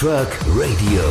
Truck 0.00 0.30
Radio. 0.56 1.02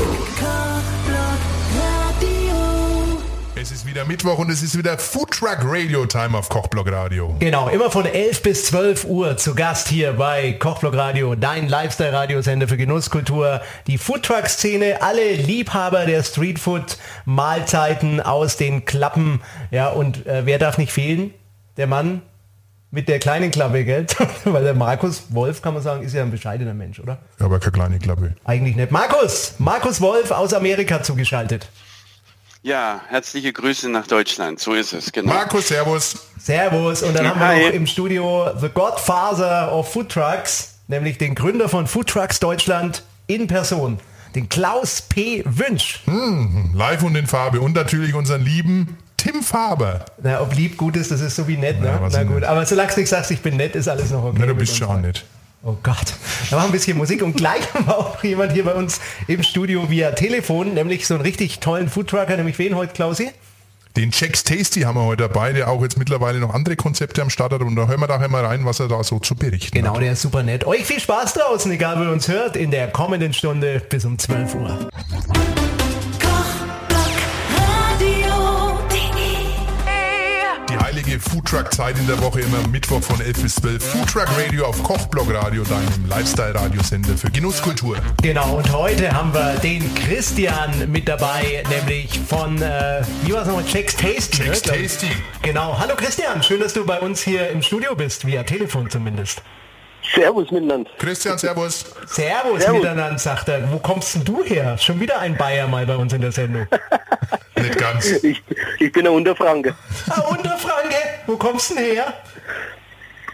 Es 3.56 3.72
ist 3.72 3.86
wieder 3.86 4.04
Mittwoch 4.04 4.40
und 4.40 4.50
es 4.50 4.64
ist 4.64 4.76
wieder 4.76 4.98
Food 4.98 5.30
Truck 5.30 5.60
Radio 5.62 6.08
Time 6.08 6.36
auf 6.36 6.50
Kochblock 6.50 6.92
Radio. 6.92 7.36
Genau, 7.38 7.68
immer 7.70 7.92
von 7.92 8.08
11 8.08 8.42
bis 8.42 8.66
12 8.66 9.06
Uhr 9.06 9.38
zu 9.38 9.54
Gast 9.54 9.90
hier 9.90 10.14
bei 10.14 10.54
Kochblock 10.54 10.96
Radio, 10.96 11.36
dein 11.36 11.68
Lifestyle-Radiosender 11.68 12.68
für 12.68 12.78
Genusskultur, 12.78 13.62
die 13.86 14.00
Foodtruck-Szene, 14.00 15.04
alle 15.04 15.34
Liebhaber 15.34 16.08
der 16.08 16.24
Streetfood-Mahlzeiten 16.24 18.22
aus 18.22 18.58
den 18.58 18.86
Klappen. 18.86 19.42
Ja, 19.70 19.90
und 19.90 20.26
äh, 20.26 20.48
wer 20.48 20.58
darf 20.58 20.80
nicht 20.80 20.92
fehlen? 20.92 21.32
Der 21.78 21.86
Mann 21.86 22.24
mit 22.92 23.08
der 23.08 23.20
kleinen 23.20 23.52
Klappe, 23.52 23.86
gell? 23.86 24.08
Weil 24.46 24.64
der 24.64 24.74
Markus 24.74 25.24
Wolf, 25.30 25.62
kann 25.62 25.74
man 25.74 25.84
sagen, 25.84 26.04
ist 26.04 26.14
ja 26.14 26.24
ein 26.24 26.32
bescheidener 26.32 26.74
Mensch, 26.74 27.00
oder? 27.00 27.20
Ja, 27.40 27.46
aber 27.46 27.60
keine 27.60 27.72
kleine 27.72 28.00
Klappe. 28.00 28.36
Eigentlich 28.46 28.76
nicht. 28.76 28.92
Markus! 28.92 29.56
Markus 29.60 30.02
Wolf 30.02 30.32
aus 30.32 30.54
Amerika 30.54 31.04
zugeschaltet. 31.04 31.70
Ja, 32.62 33.02
herzliche 33.08 33.54
Grüße 33.54 33.90
nach 33.90 34.08
Deutschland. 34.08 34.60
So 34.60 34.74
ist 34.74 34.92
es, 34.92 35.12
genau. 35.12 35.34
Markus, 35.34 35.70
Servus. 35.70 36.16
Servus. 36.38 37.04
Und 37.04 37.16
dann 37.16 37.30
haben 37.30 37.40
Hi. 37.40 37.60
wir 37.60 37.68
noch 37.68 37.74
im 37.74 37.88
Studio 37.88 38.52
The 38.60 38.70
Godfather 38.70 39.72
of 39.72 39.92
Food 39.94 40.10
Trucks, 40.10 40.80
nämlich 40.88 41.18
den 41.18 41.36
Gründer 41.36 41.70
von 41.70 41.88
Food 41.88 42.08
Trucks 42.08 42.40
Deutschland 42.42 43.04
in 43.28 43.48
Person, 43.48 44.00
den 44.36 44.50
Klaus 44.50 45.02
P. 45.04 45.44
Wünsch. 45.46 46.02
Live 46.74 47.04
und 47.04 47.16
in 47.16 47.28
Farbe. 47.28 47.62
Und 47.62 47.76
natürlich 47.76 48.14
unseren 48.14 48.42
lieben 48.44 48.98
Tim 49.20 49.44
Faber. 49.44 50.06
Na, 50.24 50.42
ob 50.42 50.56
lieb 50.56 50.78
gut 50.78 50.96
ist, 50.96 51.12
das 51.12 51.22
ist 51.22 51.36
so 51.36 51.48
wie 51.48 51.58
nett, 51.58 51.80
ne? 51.82 51.88
Ja, 51.88 52.00
Na 52.02 52.08
ist 52.08 52.28
gut, 52.28 52.36
nett? 52.40 52.44
aber 52.46 52.66
solange 52.66 52.94
du 52.94 53.00
nicht 53.02 53.10
sagst, 53.10 53.32
ich 53.32 53.42
bin 53.42 53.58
nett, 53.58 53.76
ist 53.76 53.88
alles 53.90 54.12
noch 54.12 54.24
okay. 54.24 54.38
Na, 54.40 54.46
du 54.46 54.56
bist 54.56 54.82
auch 54.84 54.88
beiden. 54.90 55.02
nicht. 55.08 55.26
Oh 55.62 55.76
Gott. 55.84 56.14
Da 56.50 56.56
war 56.58 56.64
ein 56.64 56.72
bisschen 56.72 56.98
Musik 56.98 57.22
und 57.22 57.36
gleich 57.36 57.62
haben 57.74 57.86
wir 57.86 57.98
auch 57.98 58.24
jemand 58.24 58.54
hier 58.54 58.64
bei 58.64 58.74
uns 58.74 59.02
im 59.28 59.44
Studio 59.44 59.90
via 59.90 60.12
Telefon, 60.12 60.74
nämlich 60.74 61.06
so 61.06 61.16
einen 61.16 61.22
richtig 61.24 61.60
tollen 61.60 61.90
Foodtrucker, 61.90 62.38
nämlich 62.38 62.58
wen 62.60 62.76
heute, 62.76 62.94
Klausi? 62.94 63.30
Den 63.98 64.12
Jack's 64.14 64.46
Tasty 64.46 64.82
haben 64.82 64.96
wir 64.96 65.04
heute 65.04 65.24
dabei, 65.28 65.52
der 65.52 65.68
auch 65.68 65.82
jetzt 65.82 65.98
mittlerweile 65.98 66.40
noch 66.40 66.54
andere 66.54 66.78
Konzepte 66.78 67.22
am 67.22 67.30
Start 67.30 67.52
hat. 67.52 67.62
Und 67.62 67.76
da 67.76 67.88
hören 67.88 68.00
wir 68.00 68.08
nachher 68.08 68.30
mal 68.30 68.46
rein, 68.46 68.64
was 68.64 68.80
er 68.80 68.88
da 68.88 69.04
so 69.04 69.20
zu 69.20 69.36
berichten 69.36 69.76
Genau, 69.76 69.96
hat. 69.96 70.02
der 70.02 70.14
ist 70.14 70.22
super 70.22 70.44
nett. 70.44 70.66
Euch 70.66 70.86
viel 70.86 71.00
Spaß 71.02 71.34
draußen, 71.34 71.70
egal 71.74 72.00
wer 72.00 72.12
uns 72.14 72.28
hört, 72.30 72.56
in 72.56 72.72
der 72.72 72.88
kommenden 72.90 73.34
Stunde 73.34 73.82
bis 73.90 74.06
um 74.06 74.18
12 74.18 74.56
Uhr. 74.56 74.90
Die 81.20 81.26
heilige 81.26 81.30
Food 81.30 81.46
Truck 81.46 81.74
Zeit 81.74 81.98
in 81.98 82.08
der 82.08 82.22
Woche 82.22 82.42
immer 82.42 82.66
Mittwoch 82.70 83.02
von 83.02 83.20
11 83.20 83.42
bis 83.42 83.56
12. 83.56 83.84
Food 83.84 84.10
Truck 84.10 84.28
Radio 84.38 84.66
auf 84.66 84.82
Kochblock 84.84 85.34
Radio, 85.34 85.64
deinem 85.64 86.08
Lifestyle-Radiosender 86.08 87.18
für 87.18 87.30
Genusskultur. 87.30 87.98
Genau, 88.22 88.58
und 88.58 88.72
heute 88.72 89.12
haben 89.12 89.34
wir 89.34 89.56
den 89.56 89.94
Christian 89.96 90.90
mit 90.92 91.08
dabei, 91.08 91.64
nämlich 91.70 92.20
von, 92.28 92.62
äh, 92.62 93.02
wie 93.24 93.34
war 93.34 93.42
es 93.42 93.48
nochmal, 93.48 93.66
Jack's 93.68 93.96
Tasty. 93.96 94.44
Jack's 94.44 94.62
glaub 94.62 94.78
ich. 94.78 94.84
Tasty. 94.84 95.08
Genau, 95.42 95.78
hallo 95.78 95.96
Christian, 95.96 96.42
schön, 96.42 96.60
dass 96.60 96.74
du 96.74 96.86
bei 96.86 97.00
uns 97.00 97.22
hier 97.22 97.50
im 97.50 97.62
Studio 97.62 97.96
bist, 97.96 98.26
via 98.26 98.44
Telefon 98.44 98.90
zumindest. 98.90 99.42
Servus 100.14 100.50
miteinander. 100.52 100.90
Christian, 100.98 101.38
Servus. 101.38 101.86
Servus, 102.08 102.64
Servus. 102.64 102.82
miteinander, 102.82 103.18
sagt 103.18 103.50
er. 103.50 103.72
Wo 103.72 103.78
kommst 103.80 104.16
denn 104.16 104.24
du 104.26 104.44
her? 104.44 104.78
Schon 104.78 105.00
wieder 105.00 105.20
ein 105.20 105.36
Bayer 105.38 105.68
mal 105.68 105.86
bei 105.86 105.96
uns 105.96 106.14
in 106.14 106.22
der 106.22 106.32
Sendung. 106.32 106.68
Nicht 107.56 107.78
ganz. 107.78 108.06
Ich, 108.24 108.42
ich 108.80 108.92
bin 108.92 109.06
ein 109.06 109.14
Unterfranke. 109.14 109.76
ah, 110.10 110.22
Unterfranke, 110.22 110.96
wo 111.28 111.36
kommst 111.36 111.72
du 111.72 111.76
denn 111.76 111.86
her? 111.86 112.14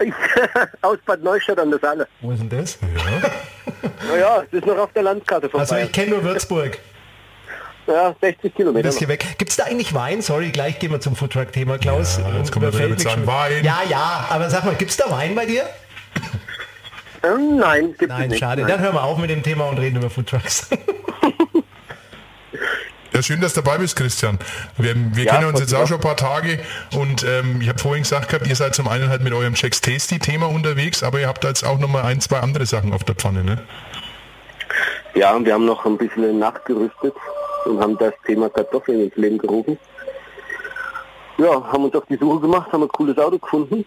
Ich, 0.01 0.13
aus 0.81 0.97
Bad 1.05 1.23
Neustadt 1.23 1.59
an 1.59 1.69
der 1.69 1.79
Saale. 1.79 2.07
Wo 2.21 2.31
ist 2.31 2.39
denn 2.39 2.49
das? 2.49 2.77
Naja, 4.09 4.43
es 4.45 4.57
ist 4.57 4.65
noch 4.65 4.77
auf 4.77 4.91
der 4.93 5.03
Landkarte 5.03 5.49
vorbei. 5.49 5.61
Also 5.61 5.75
ich 5.77 5.91
kenne 5.91 6.11
nur 6.11 6.23
Würzburg. 6.23 6.77
ja, 7.87 8.13
60 8.19 8.53
Kilometer. 8.53 8.87
Das 8.87 8.97
hier 8.97 9.07
weg. 9.07 9.25
Gibt 9.37 9.51
es 9.51 9.57
da 9.57 9.63
eigentlich 9.65 9.93
Wein? 9.93 10.21
Sorry, 10.21 10.49
gleich 10.49 10.79
gehen 10.79 10.91
wir 10.91 10.99
zum 10.99 11.15
Foodtruck-Thema, 11.15 11.77
Klaus. 11.77 12.17
Ja, 12.17 12.37
jetzt 12.37 12.51
kommen 12.51 12.65
wir 12.65 12.73
wieder 12.77 12.89
mit 12.89 12.99
seinem. 12.99 13.25
Wein. 13.25 13.63
Ja, 13.63 13.81
ja, 13.87 14.25
aber 14.29 14.49
sag 14.49 14.65
mal, 14.65 14.75
gibt 14.75 14.91
es 14.91 14.97
da 14.97 15.09
Wein 15.09 15.35
bei 15.35 15.45
dir? 15.45 15.63
Ähm, 17.25 17.57
nein, 17.57 17.95
gibt 17.97 18.03
es 18.11 18.17
Nein, 18.17 18.29
nicht. 18.29 18.39
schade. 18.39 18.61
Nein. 18.61 18.71
Dann 18.71 18.79
hören 18.81 18.93
wir 18.95 19.03
auf 19.03 19.17
mit 19.17 19.29
dem 19.29 19.41
Thema 19.43 19.65
und 19.69 19.79
reden 19.79 19.97
über 19.97 20.09
Foodtrucks. 20.09 20.69
Ja, 23.13 23.21
schön, 23.23 23.39
dass 23.39 23.53
du 23.53 23.61
dabei 23.61 23.77
bist, 23.77 23.95
Christian. 23.95 24.37
Wir, 24.77 24.93
wir 25.15 25.23
Ja, 25.23 25.35
kennen 25.35 25.47
uns 25.47 25.61
jetzt 25.61 25.73
auch 25.73 25.87
schon 25.87 25.97
ein 25.99 26.01
paar 26.01 26.17
Tage 26.17 26.59
und 26.97 27.23
ähm, 27.23 27.61
ich 27.61 27.69
habe 27.69 27.79
vorhin 27.79 28.03
gesagt 28.03 28.27
gehabt, 28.27 28.45
ihr 28.45 28.55
seid 28.57 28.75
zum 28.75 28.89
einen 28.89 29.07
halt 29.07 29.23
mit 29.23 29.31
eurem 29.31 29.53
Jack's 29.55 29.79
Tasty 29.79 30.19
Thema 30.19 30.47
unterwegs, 30.49 31.01
aber 31.01 31.21
ihr 31.21 31.27
habt 31.29 31.41
da 31.45 31.47
jetzt 31.47 31.63
auch 31.65 31.79
noch 31.79 31.87
mal 31.87 32.03
ein, 32.03 32.19
zwei 32.19 32.39
andere 32.39 32.65
Sachen 32.65 32.91
auf 32.91 33.05
der 33.05 33.15
Pfanne, 33.15 33.45
ne? 33.45 33.63
Ja, 35.13 35.33
und 35.33 35.45
wir 35.45 35.53
haben 35.53 35.63
noch 35.63 35.85
ein 35.85 35.97
bisschen 35.97 36.39
nachgerüstet 36.39 37.13
und 37.63 37.79
haben 37.79 37.97
das 37.97 38.13
Thema 38.25 38.49
Kartoffeln 38.49 39.05
ins 39.05 39.15
Leben 39.15 39.37
gerufen. 39.37 39.79
Ja, 41.37 41.63
haben 41.71 41.85
uns 41.85 41.95
auf 41.95 42.03
die 42.09 42.17
Suche 42.17 42.41
gemacht, 42.41 42.69
haben 42.73 42.83
ein 42.83 42.89
cooles 42.89 43.17
Auto 43.17 43.39
gefunden. 43.39 43.85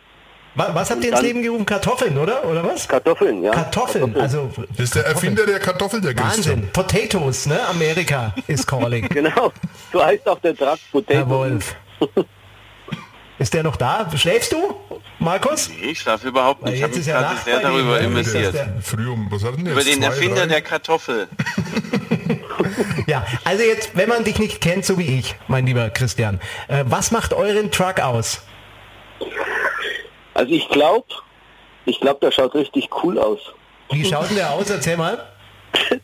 Wa- 0.58 0.70
Was 0.74 0.90
habt 0.90 1.04
ihr 1.04 1.12
ins 1.12 1.22
Leben 1.22 1.40
gerufen? 1.42 1.64
Kartoffeln, 1.64 2.18
oder? 2.18 2.44
Oder 2.44 2.64
was? 2.64 2.88
Kartoffeln, 2.88 3.42
ja. 3.44 3.52
Kartoffeln, 3.52 4.16
also 4.20 4.50
Das 4.70 4.80
ist 4.80 4.94
der 4.96 5.06
Erfinder 5.06 5.46
der 5.46 5.60
Kartoffel, 5.60 6.00
der 6.00 6.14
Christian. 6.14 6.56
Wahnsinn. 6.56 6.70
Potatoes, 6.72 7.46
ne? 7.46 7.60
Amerika 7.68 8.34
is 8.48 8.66
calling. 8.66 9.08
Genau, 9.18 9.52
so 9.92 10.04
heißt 10.04 10.26
auch 10.28 10.40
der 10.40 10.56
Truck 10.56 10.78
Potato. 10.90 11.14
Herr 11.14 11.28
Wolf. 11.30 11.76
Ist 13.38 13.54
der 13.54 13.62
noch 13.62 13.76
da? 13.76 14.08
Schläfst 14.16 14.50
du, 14.52 14.74
Markus? 15.20 15.68
Nee, 15.68 15.90
Ich 15.90 16.00
schlafe 16.00 16.26
überhaupt 16.26 16.60
Weil 16.62 16.72
nicht. 16.72 16.80
Ich 16.82 16.86
jetzt 16.96 17.08
habe 17.08 17.22
ist 17.22 17.44
gerade 17.44 17.44
sehr 17.44 17.60
darüber 17.60 18.00
investiert. 18.00 18.54
Ist 18.54 18.88
Früh 18.88 19.08
um, 19.08 19.28
was 19.30 19.44
hat 19.44 19.56
denn 19.56 19.64
der 19.64 19.74
Über 19.74 19.84
den 19.84 20.02
Erfinder 20.02 20.46
der 20.48 20.60
Kartoffel. 20.60 21.28
Ja, 23.06 23.24
also 23.44 23.62
jetzt, 23.62 23.96
wenn 23.96 24.08
man 24.08 24.24
dich 24.24 24.38
nicht 24.38 24.60
kennt, 24.60 24.84
so 24.84 24.98
wie 24.98 25.18
ich, 25.18 25.36
mein 25.46 25.64
lieber 25.66 25.88
Christian, 25.90 26.40
äh, 26.68 26.84
was 26.86 27.10
macht 27.10 27.32
euren 27.32 27.70
Truck 27.70 28.00
aus? 28.00 28.42
Also 30.38 30.52
ich 30.52 30.68
glaube, 30.68 31.06
ich 31.84 31.98
glaube, 31.98 32.20
der 32.22 32.30
schaut 32.30 32.54
richtig 32.54 32.88
cool 33.02 33.18
aus. 33.18 33.40
Wie 33.90 34.04
schaut 34.04 34.28
denn 34.28 34.36
der 34.36 34.52
aus? 34.52 34.70
Erzähl 34.70 34.96
mal. 34.96 35.18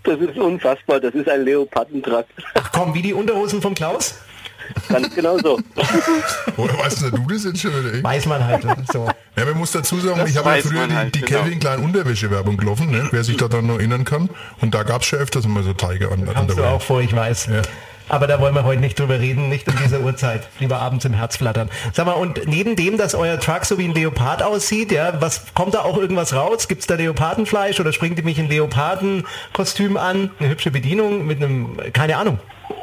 Das 0.02 0.18
ist 0.20 0.36
unfassbar, 0.36 1.00
das 1.00 1.14
ist 1.14 1.28
ein 1.28 1.42
Leopardentruck. 1.44 2.26
Ach 2.54 2.70
komm, 2.70 2.94
wie 2.94 3.00
die 3.00 3.14
Unterhosen 3.14 3.62
vom 3.62 3.74
Klaus? 3.74 4.20
Ganz 4.88 5.14
genau 5.14 5.38
so. 5.38 5.58
Woher 6.56 6.78
weißt 6.78 7.02
denn 7.02 7.10
du 7.12 7.26
das 7.32 7.44
jetzt 7.44 7.60
schon 7.60 7.70
wieder? 7.72 7.94
ey? 7.94 8.04
Weiß 8.04 8.26
man 8.26 8.44
halt. 8.44 8.62
So. 8.92 9.08
Ja, 9.36 9.44
man 9.46 9.56
muss 9.56 9.72
dazu 9.72 9.98
sagen, 9.98 10.18
Das 10.18 10.30
ich 10.30 10.36
habe 10.36 10.50
ja 10.50 10.62
früher 10.62 10.86
die, 10.86 10.94
halt, 10.94 11.14
die 11.14 11.20
genau. 11.22 11.40
Calvin 11.40 11.60
Klein 11.60 11.78
Unterwäschewerbung 11.80 12.56
gelaufen, 12.58 12.90
ne? 12.90 13.08
wer 13.10 13.24
sich 13.24 13.36
da 13.36 13.48
dann 13.48 13.66
noch 13.66 13.76
erinnern 13.76 14.04
kann. 14.04 14.28
Und 14.60 14.74
da 14.74 14.82
gab 14.82 15.00
es 15.00 15.08
schon 15.08 15.18
öfters 15.18 15.44
immer 15.46 15.62
so 15.62 15.72
Tiger 15.72 16.12
an, 16.12 16.28
an 16.28 16.36
Hast 16.36 16.48
der 16.50 16.56
du 16.56 16.64
auch 16.64 16.82
vor, 16.82 17.00
ich 17.00 17.14
weiß. 17.14 17.46
Ja. 17.46 17.62
Aber 18.08 18.26
da 18.26 18.38
wollen 18.38 18.54
wir 18.54 18.64
heute 18.64 18.80
nicht 18.80 18.98
drüber 18.98 19.18
reden, 19.18 19.48
nicht 19.48 19.66
um 19.66 19.74
diese 19.82 20.00
Uhrzeit. 20.00 20.48
Lieber 20.60 20.78
abends 20.78 21.04
im 21.04 21.14
Herz 21.14 21.36
flattern. 21.36 21.70
Sag 21.92 22.06
mal, 22.06 22.12
und 22.12 22.46
neben 22.46 22.76
dem, 22.76 22.98
dass 22.98 23.14
euer 23.14 23.40
Truck 23.40 23.64
so 23.64 23.78
wie 23.78 23.84
ein 23.84 23.94
Leopard 23.94 24.42
aussieht, 24.42 24.92
ja, 24.92 25.20
was 25.20 25.54
kommt 25.54 25.74
da 25.74 25.82
auch 25.82 25.96
irgendwas 25.96 26.34
raus? 26.34 26.68
Gibt's 26.68 26.86
da 26.86 26.96
Leopardenfleisch 26.96 27.80
oder 27.80 27.92
springt 27.92 28.18
ihr 28.18 28.24
mich 28.24 28.38
in 28.38 28.48
Leopardenkostüm 28.48 29.96
an? 29.96 30.30
Eine 30.38 30.50
hübsche 30.50 30.70
Bedienung 30.70 31.26
mit 31.26 31.42
einem, 31.42 31.78
keine 31.92 32.16
Ahnung. 32.18 32.38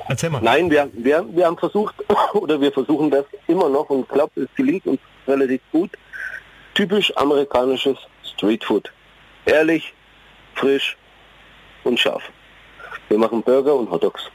Erzähl 0.07 0.29
mal. 0.31 0.41
Nein, 0.41 0.69
wir, 0.69 0.89
wir, 0.93 1.25
wir 1.31 1.45
haben 1.45 1.57
versucht, 1.57 1.95
oder 2.33 2.59
wir 2.59 2.71
versuchen 2.71 3.11
das 3.11 3.25
immer 3.47 3.69
noch 3.69 3.89
und 3.89 4.09
glaube, 4.09 4.41
es 4.41 4.47
gelingt 4.55 4.85
uns 4.87 4.99
relativ 5.27 5.61
gut. 5.71 5.91
Typisch 6.73 7.15
amerikanisches 7.15 7.97
Streetfood. 8.23 8.91
Ehrlich, 9.45 9.93
frisch 10.55 10.97
und 11.83 11.99
scharf. 11.99 12.23
Wir 13.09 13.17
machen 13.17 13.43
Burger 13.43 13.75
und 13.75 13.89
Hotdogs. 13.91 14.29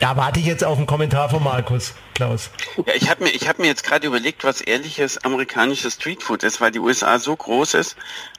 Da 0.00 0.16
warte 0.16 0.40
ich 0.40 0.46
jetzt 0.46 0.64
auf 0.64 0.78
einen 0.78 0.86
Kommentar 0.86 1.28
von 1.28 1.44
Markus, 1.44 1.92
Klaus. 2.14 2.50
Ja, 2.86 2.94
ich 2.94 3.10
habe 3.10 3.24
mir, 3.24 3.30
ich 3.30 3.46
hab 3.46 3.58
mir 3.58 3.66
jetzt 3.66 3.84
gerade 3.84 4.06
überlegt, 4.06 4.44
was 4.44 4.62
ehrliches 4.62 5.18
amerikanisches 5.24 5.94
Streetfood 5.94 6.42
ist, 6.42 6.62
weil 6.62 6.70
die 6.70 6.78
USA 6.78 7.18
so 7.18 7.36
groß 7.36 7.74
ist. 7.74 7.96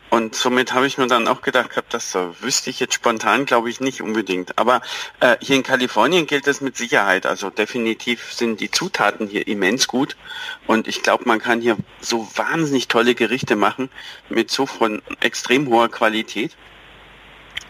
Und 0.09 0.33
somit 0.33 0.73
habe 0.73 0.87
ich 0.87 0.97
mir 0.97 1.05
dann 1.05 1.27
auch 1.27 1.41
gedacht, 1.41 1.69
gehabt, 1.69 1.93
das 1.93 2.15
äh, 2.15 2.41
wüsste 2.41 2.71
ich 2.71 2.79
jetzt 2.79 2.95
spontan, 2.95 3.45
glaube 3.45 3.69
ich, 3.69 3.79
nicht 3.79 4.01
unbedingt. 4.01 4.57
Aber 4.57 4.81
äh, 5.19 5.37
hier 5.39 5.55
in 5.55 5.61
Kalifornien 5.61 6.25
gilt 6.25 6.47
das 6.47 6.61
mit 6.61 6.75
Sicherheit. 6.75 7.27
Also 7.27 7.51
definitiv 7.51 8.33
sind 8.33 8.59
die 8.59 8.71
Zutaten 8.71 9.27
hier 9.27 9.47
immens 9.47 9.87
gut. 9.87 10.17
Und 10.65 10.87
ich 10.87 11.03
glaube, 11.03 11.25
man 11.27 11.39
kann 11.39 11.61
hier 11.61 11.77
so 11.99 12.27
wahnsinnig 12.35 12.87
tolle 12.87 13.13
Gerichte 13.13 13.55
machen 13.55 13.89
mit 14.29 14.49
so 14.49 14.65
von 14.65 15.03
extrem 15.19 15.69
hoher 15.69 15.89
Qualität. 15.89 16.57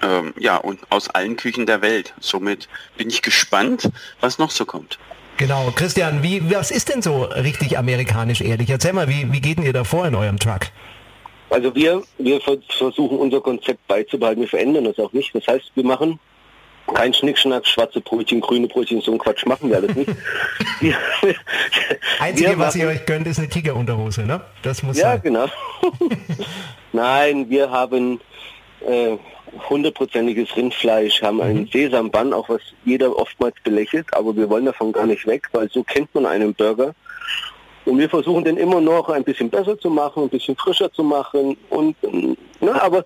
Ähm, 0.03 0.33
ja, 0.39 0.57
und 0.57 0.79
aus 0.89 1.09
allen 1.09 1.35
Küchen 1.37 1.65
der 1.65 1.81
Welt. 1.81 2.13
Somit 2.19 2.67
bin 2.97 3.09
ich 3.09 3.21
gespannt, 3.21 3.89
was 4.19 4.37
noch 4.39 4.51
so 4.51 4.65
kommt. 4.65 4.97
Genau, 5.37 5.71
Christian, 5.75 6.21
wie, 6.23 6.53
was 6.53 6.71
ist 6.71 6.89
denn 6.89 7.01
so 7.01 7.23
richtig 7.23 7.77
amerikanisch 7.77 8.41
ehrlich? 8.41 8.69
Erzähl 8.69 8.93
mal, 8.93 9.07
wie, 9.07 9.31
wie 9.31 9.41
geht 9.41 9.57
denn 9.57 9.65
ihr 9.65 9.73
da 9.73 9.83
vor 9.83 10.05
in 10.07 10.15
eurem 10.15 10.37
Truck? 10.39 10.61
Also 11.49 11.73
wir, 11.75 12.03
wir 12.17 12.39
vers- 12.41 12.59
versuchen 12.69 13.17
unser 13.17 13.41
Konzept 13.41 13.85
beizubehalten. 13.87 14.41
Wir 14.41 14.47
verändern 14.49 14.85
das 14.85 14.97
auch 14.99 15.11
nicht. 15.13 15.33
Das 15.35 15.45
heißt, 15.47 15.71
wir 15.75 15.83
machen 15.83 16.19
kein 16.93 17.13
Schnickschnack, 17.13 17.65
schwarze 17.67 18.01
Brötchen, 18.01 18.41
grüne 18.41 18.67
Brötchen, 18.67 19.01
so 19.01 19.11
ein 19.13 19.17
Quatsch 19.17 19.45
machen 19.45 19.69
wir 19.69 19.77
alles 19.77 19.95
nicht. 19.95 20.09
wir, 20.79 20.95
Einzige, 22.19 22.49
wir 22.51 22.59
was 22.59 22.75
ihr 22.75 22.85
machen- 22.85 22.97
euch 22.97 23.05
gönnt, 23.05 23.27
ist 23.27 23.39
eine 23.39 23.49
Tigerunterhose, 23.49 24.23
ne? 24.23 24.41
Das 24.63 24.83
muss 24.83 24.97
Ja, 24.97 25.11
sein. 25.13 25.21
genau. 25.23 25.45
Nein, 26.93 27.49
wir 27.49 27.69
haben 27.71 28.19
äh, 28.85 29.17
hundertprozentiges 29.69 30.55
Rindfleisch, 30.55 31.21
haben 31.21 31.41
einen 31.41 31.67
Sesambann, 31.67 32.33
auch 32.33 32.49
was 32.49 32.61
jeder 32.85 33.17
oftmals 33.17 33.55
belächelt, 33.63 34.07
aber 34.13 34.35
wir 34.35 34.49
wollen 34.49 34.65
davon 34.65 34.91
gar 34.91 35.05
nicht 35.05 35.25
weg, 35.27 35.47
weil 35.51 35.69
so 35.69 35.83
kennt 35.83 36.13
man 36.15 36.25
einen 36.25 36.53
Burger. 36.53 36.93
Und 37.85 37.97
wir 37.97 38.09
versuchen 38.09 38.43
den 38.43 38.57
immer 38.57 38.79
noch 38.79 39.09
ein 39.09 39.23
bisschen 39.23 39.49
besser 39.49 39.77
zu 39.79 39.89
machen, 39.89 40.23
ein 40.23 40.29
bisschen 40.29 40.55
frischer 40.55 40.91
zu 40.93 41.03
machen 41.03 41.57
und 41.69 41.95
na, 42.59 42.81
aber 42.81 43.03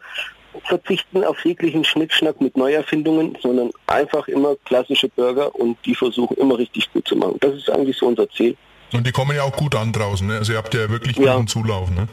verzichten 0.63 1.23
auf 1.23 1.43
jeglichen 1.43 1.83
Schnickschnack 1.83 2.39
mit 2.41 2.55
Neuerfindungen, 2.57 3.37
sondern 3.41 3.71
einfach 3.87 4.27
immer 4.27 4.55
klassische 4.65 5.09
Burger 5.09 5.53
und 5.55 5.77
die 5.85 5.95
versuchen 5.95 6.37
immer 6.37 6.57
richtig 6.57 6.91
gut 6.93 7.07
zu 7.07 7.15
machen. 7.15 7.37
Das 7.39 7.55
ist 7.55 7.69
eigentlich 7.69 7.97
so 7.97 8.07
unser 8.07 8.29
Ziel. 8.29 8.55
Und 8.93 9.05
die 9.05 9.11
kommen 9.11 9.35
ja 9.35 9.43
auch 9.43 9.55
gut 9.55 9.75
an 9.75 9.91
draußen, 9.91 10.27
ne? 10.27 10.37
Also 10.37 10.53
ihr 10.53 10.57
habt 10.57 10.73
ja 10.73 10.89
wirklich 10.89 11.15
guten 11.15 11.27
Ja. 11.27 11.45
Zulauf, 11.45 11.89
ne? 11.89 12.07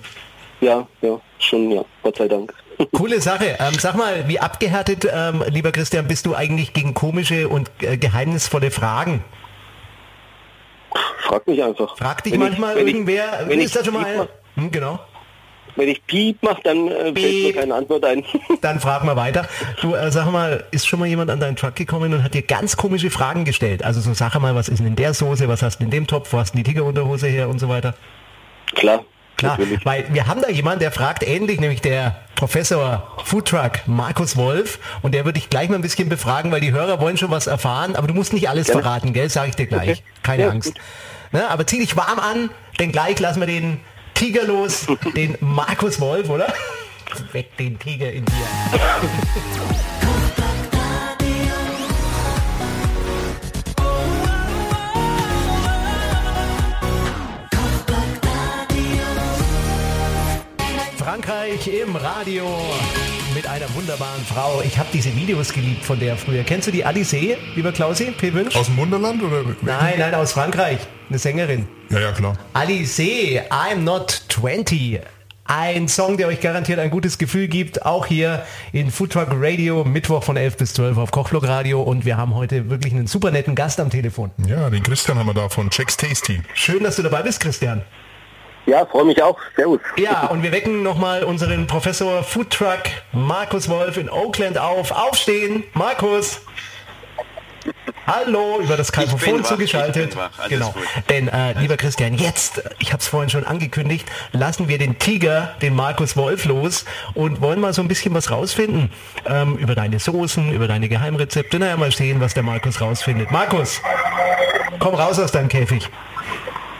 Ja, 0.60 0.86
ja, 1.02 1.20
schon, 1.38 1.70
ja, 1.70 1.84
Gott 2.02 2.16
sei 2.16 2.28
Dank. 2.28 2.54
Coole 2.92 3.20
Sache. 3.20 3.56
Ähm, 3.58 3.74
sag 3.78 3.96
mal, 3.96 4.28
wie 4.28 4.38
abgehärtet, 4.40 5.06
ähm, 5.12 5.42
lieber 5.48 5.72
Christian, 5.72 6.06
bist 6.08 6.26
du 6.26 6.34
eigentlich 6.34 6.72
gegen 6.72 6.94
komische 6.94 7.48
und 7.48 7.70
äh, 7.80 7.96
geheimnisvolle 7.96 8.70
Fragen? 8.70 9.24
Frag 11.20 11.46
mich 11.46 11.62
einfach. 11.62 11.96
Fragt 11.96 12.26
dich 12.26 12.32
Wenn 12.34 12.42
ich- 12.42 12.48
manchmal 12.48 12.78
ich- 12.78 12.86
irgendwer, 12.86 13.24
wenn 13.46 13.60
ist 13.60 13.66
ich 13.66 13.72
das 13.72 13.84
schon 13.86 13.94
mal 13.94 14.28
hm, 14.56 14.70
genau. 14.70 14.98
Wenn 15.74 15.88
ich 15.88 16.04
Piep 16.06 16.42
mache, 16.42 16.60
dann 16.64 16.86
äh, 16.88 17.04
fällt 17.04 17.16
mir 17.16 17.52
keine 17.54 17.74
Antwort 17.74 18.04
ein. 18.04 18.22
Dann 18.60 18.78
frag 18.78 19.04
mal 19.04 19.16
weiter. 19.16 19.48
Du, 19.80 19.94
äh, 19.94 20.10
sag 20.12 20.30
mal, 20.30 20.64
ist 20.70 20.86
schon 20.86 20.98
mal 20.98 21.06
jemand 21.08 21.30
an 21.30 21.40
deinen 21.40 21.56
Truck 21.56 21.74
gekommen 21.76 22.12
und 22.12 22.22
hat 22.22 22.34
dir 22.34 22.42
ganz 22.42 22.76
komische 22.76 23.08
Fragen 23.08 23.46
gestellt? 23.46 23.82
Also 23.82 24.02
so 24.02 24.12
sag 24.12 24.38
mal, 24.38 24.54
was 24.54 24.68
ist 24.68 24.80
denn 24.80 24.86
in 24.88 24.96
der 24.96 25.14
Soße, 25.14 25.48
was 25.48 25.62
hast 25.62 25.78
du 25.78 25.84
in 25.84 25.90
dem 25.90 26.06
Topf, 26.06 26.30
wo 26.34 26.38
hast 26.40 26.52
du 26.52 26.58
die 26.58 26.62
Tigerunterhose 26.64 27.26
her 27.28 27.48
und 27.48 27.58
so 27.58 27.70
weiter? 27.70 27.94
Klar, 28.74 29.02
Klar, 29.36 29.58
natürlich. 29.58 29.84
weil 29.84 30.06
wir 30.12 30.26
haben 30.26 30.40
da 30.40 30.48
jemanden, 30.48 30.80
der 30.80 30.92
fragt 30.92 31.22
ähnlich, 31.22 31.58
nämlich 31.60 31.80
der 31.80 32.16
Professor 32.36 33.16
Foodtruck 33.24 33.86
Markus 33.86 34.36
Wolf 34.36 34.78
und 35.02 35.14
der 35.14 35.24
würde 35.24 35.38
dich 35.38 35.50
gleich 35.50 35.68
mal 35.68 35.76
ein 35.76 35.82
bisschen 35.82 36.08
befragen, 36.08 36.50
weil 36.52 36.60
die 36.60 36.72
Hörer 36.72 37.00
wollen 37.00 37.16
schon 37.16 37.30
was 37.30 37.46
erfahren, 37.46 37.96
aber 37.96 38.06
du 38.08 38.14
musst 38.14 38.32
nicht 38.32 38.48
alles 38.48 38.66
Gerne. 38.66 38.82
verraten, 38.82 39.12
gell? 39.12 39.28
Sag 39.30 39.48
ich 39.48 39.56
dir 39.56 39.66
gleich. 39.66 39.90
Okay. 39.90 40.02
Keine 40.22 40.42
Ja, 40.44 40.48
Angst. 40.50 40.74
Ne, 41.32 41.48
aber 41.48 41.66
zieh 41.66 41.78
dich 41.78 41.96
warm 41.96 42.18
an, 42.18 42.50
denn 42.78 42.92
gleich 42.92 43.18
lassen 43.18 43.40
wir 43.40 43.46
den 43.46 43.80
Tiger 44.14 44.44
los, 44.44 44.86
den 45.16 45.36
Markus 45.40 45.98
Wolf, 46.00 46.28
oder? 46.28 46.52
Weck 47.32 47.56
den 47.56 47.78
Tiger 47.78 48.10
in 48.12 48.24
dir. 48.24 48.32
Frankreich 61.22 61.68
im 61.68 61.94
Radio 61.94 62.48
mit 63.32 63.46
einer 63.46 63.72
wunderbaren 63.74 64.24
Frau. 64.24 64.60
Ich 64.66 64.76
habe 64.76 64.88
diese 64.92 65.14
Videos 65.14 65.52
geliebt 65.52 65.84
von 65.84 66.00
der 66.00 66.16
früher. 66.16 66.42
Kennst 66.42 66.66
du 66.66 66.72
die 66.72 66.84
Alice, 66.84 67.14
lieber 67.54 67.70
Klausi, 67.70 68.10
P. 68.10 68.32
Wünsch? 68.32 68.56
Aus 68.56 68.66
dem 68.66 68.76
Wunderland 68.76 69.22
oder? 69.22 69.44
Nein, 69.60 69.94
nein, 69.98 70.14
aus 70.14 70.32
Frankreich. 70.32 70.80
Eine 71.08 71.18
Sängerin. 71.20 71.68
Ja, 71.90 72.00
ja, 72.00 72.12
klar. 72.12 72.36
Alice, 72.54 72.98
I'm 72.98 73.76
not 73.76 74.24
20. 74.30 75.00
Ein 75.44 75.86
Song, 75.86 76.16
der 76.16 76.26
euch 76.26 76.40
garantiert 76.40 76.80
ein 76.80 76.90
gutes 76.90 77.18
Gefühl 77.18 77.46
gibt, 77.46 77.86
auch 77.86 78.06
hier 78.06 78.44
in 78.72 78.90
Foodtruck 78.90 79.28
Radio, 79.30 79.84
Mittwoch 79.84 80.24
von 80.24 80.36
11 80.36 80.56
bis 80.56 80.74
12 80.74 80.98
auf 80.98 81.12
Kochblock 81.12 81.46
Radio 81.46 81.82
und 81.82 82.04
wir 82.04 82.16
haben 82.16 82.34
heute 82.34 82.68
wirklich 82.68 82.94
einen 82.94 83.06
super 83.06 83.30
netten 83.30 83.54
Gast 83.54 83.78
am 83.78 83.90
Telefon. 83.90 84.32
Ja, 84.48 84.70
den 84.70 84.82
Christian 84.82 85.18
haben 85.18 85.26
wir 85.26 85.34
da 85.34 85.48
von 85.48 85.68
Jack's 85.70 85.96
Tasty. 85.96 86.42
Schön, 86.54 86.82
dass 86.82 86.96
du 86.96 87.02
dabei 87.02 87.22
bist, 87.22 87.38
Christian. 87.38 87.82
Ja, 88.66 88.86
freue 88.86 89.04
mich 89.04 89.20
auch. 89.22 89.36
Servus. 89.56 89.80
Ja, 89.96 90.26
und 90.26 90.42
wir 90.42 90.52
wecken 90.52 90.82
nochmal 90.82 91.24
unseren 91.24 91.66
Professor 91.66 92.22
Foodtruck 92.22 92.82
Markus 93.12 93.68
Wolf 93.68 93.96
in 93.96 94.08
Oakland 94.08 94.56
auf. 94.56 94.92
Aufstehen, 94.92 95.64
Markus! 95.74 96.40
Hallo, 98.06 98.58
über 98.60 98.76
das 98.76 98.92
wach, 98.96 99.42
zugeschaltet. 99.44 100.16
genau. 100.48 100.70
gut. 100.70 100.82
Denn, 101.08 101.28
äh, 101.28 101.52
lieber 101.60 101.76
Christian, 101.76 102.14
jetzt, 102.14 102.62
ich 102.80 102.92
habe 102.92 103.00
es 103.00 103.06
vorhin 103.06 103.30
schon 103.30 103.44
angekündigt, 103.44 104.10
lassen 104.32 104.68
wir 104.68 104.78
den 104.78 104.98
Tiger, 104.98 105.54
den 105.62 105.74
Markus 105.74 106.16
Wolf, 106.16 106.44
los 106.44 106.84
und 107.14 107.40
wollen 107.40 107.60
mal 107.60 107.72
so 107.72 107.80
ein 107.80 107.88
bisschen 107.88 108.12
was 108.14 108.30
rausfinden 108.32 108.90
ähm, 109.26 109.56
über 109.56 109.76
deine 109.76 110.00
Soßen, 110.00 110.52
über 110.52 110.66
deine 110.66 110.88
Geheimrezepte. 110.88 111.60
Naja, 111.60 111.76
mal 111.76 111.92
sehen, 111.92 112.20
was 112.20 112.34
der 112.34 112.42
Markus 112.42 112.80
rausfindet. 112.80 113.30
Markus, 113.30 113.80
komm 114.80 114.94
raus 114.94 115.20
aus 115.20 115.30
deinem 115.30 115.48
Käfig. 115.48 115.88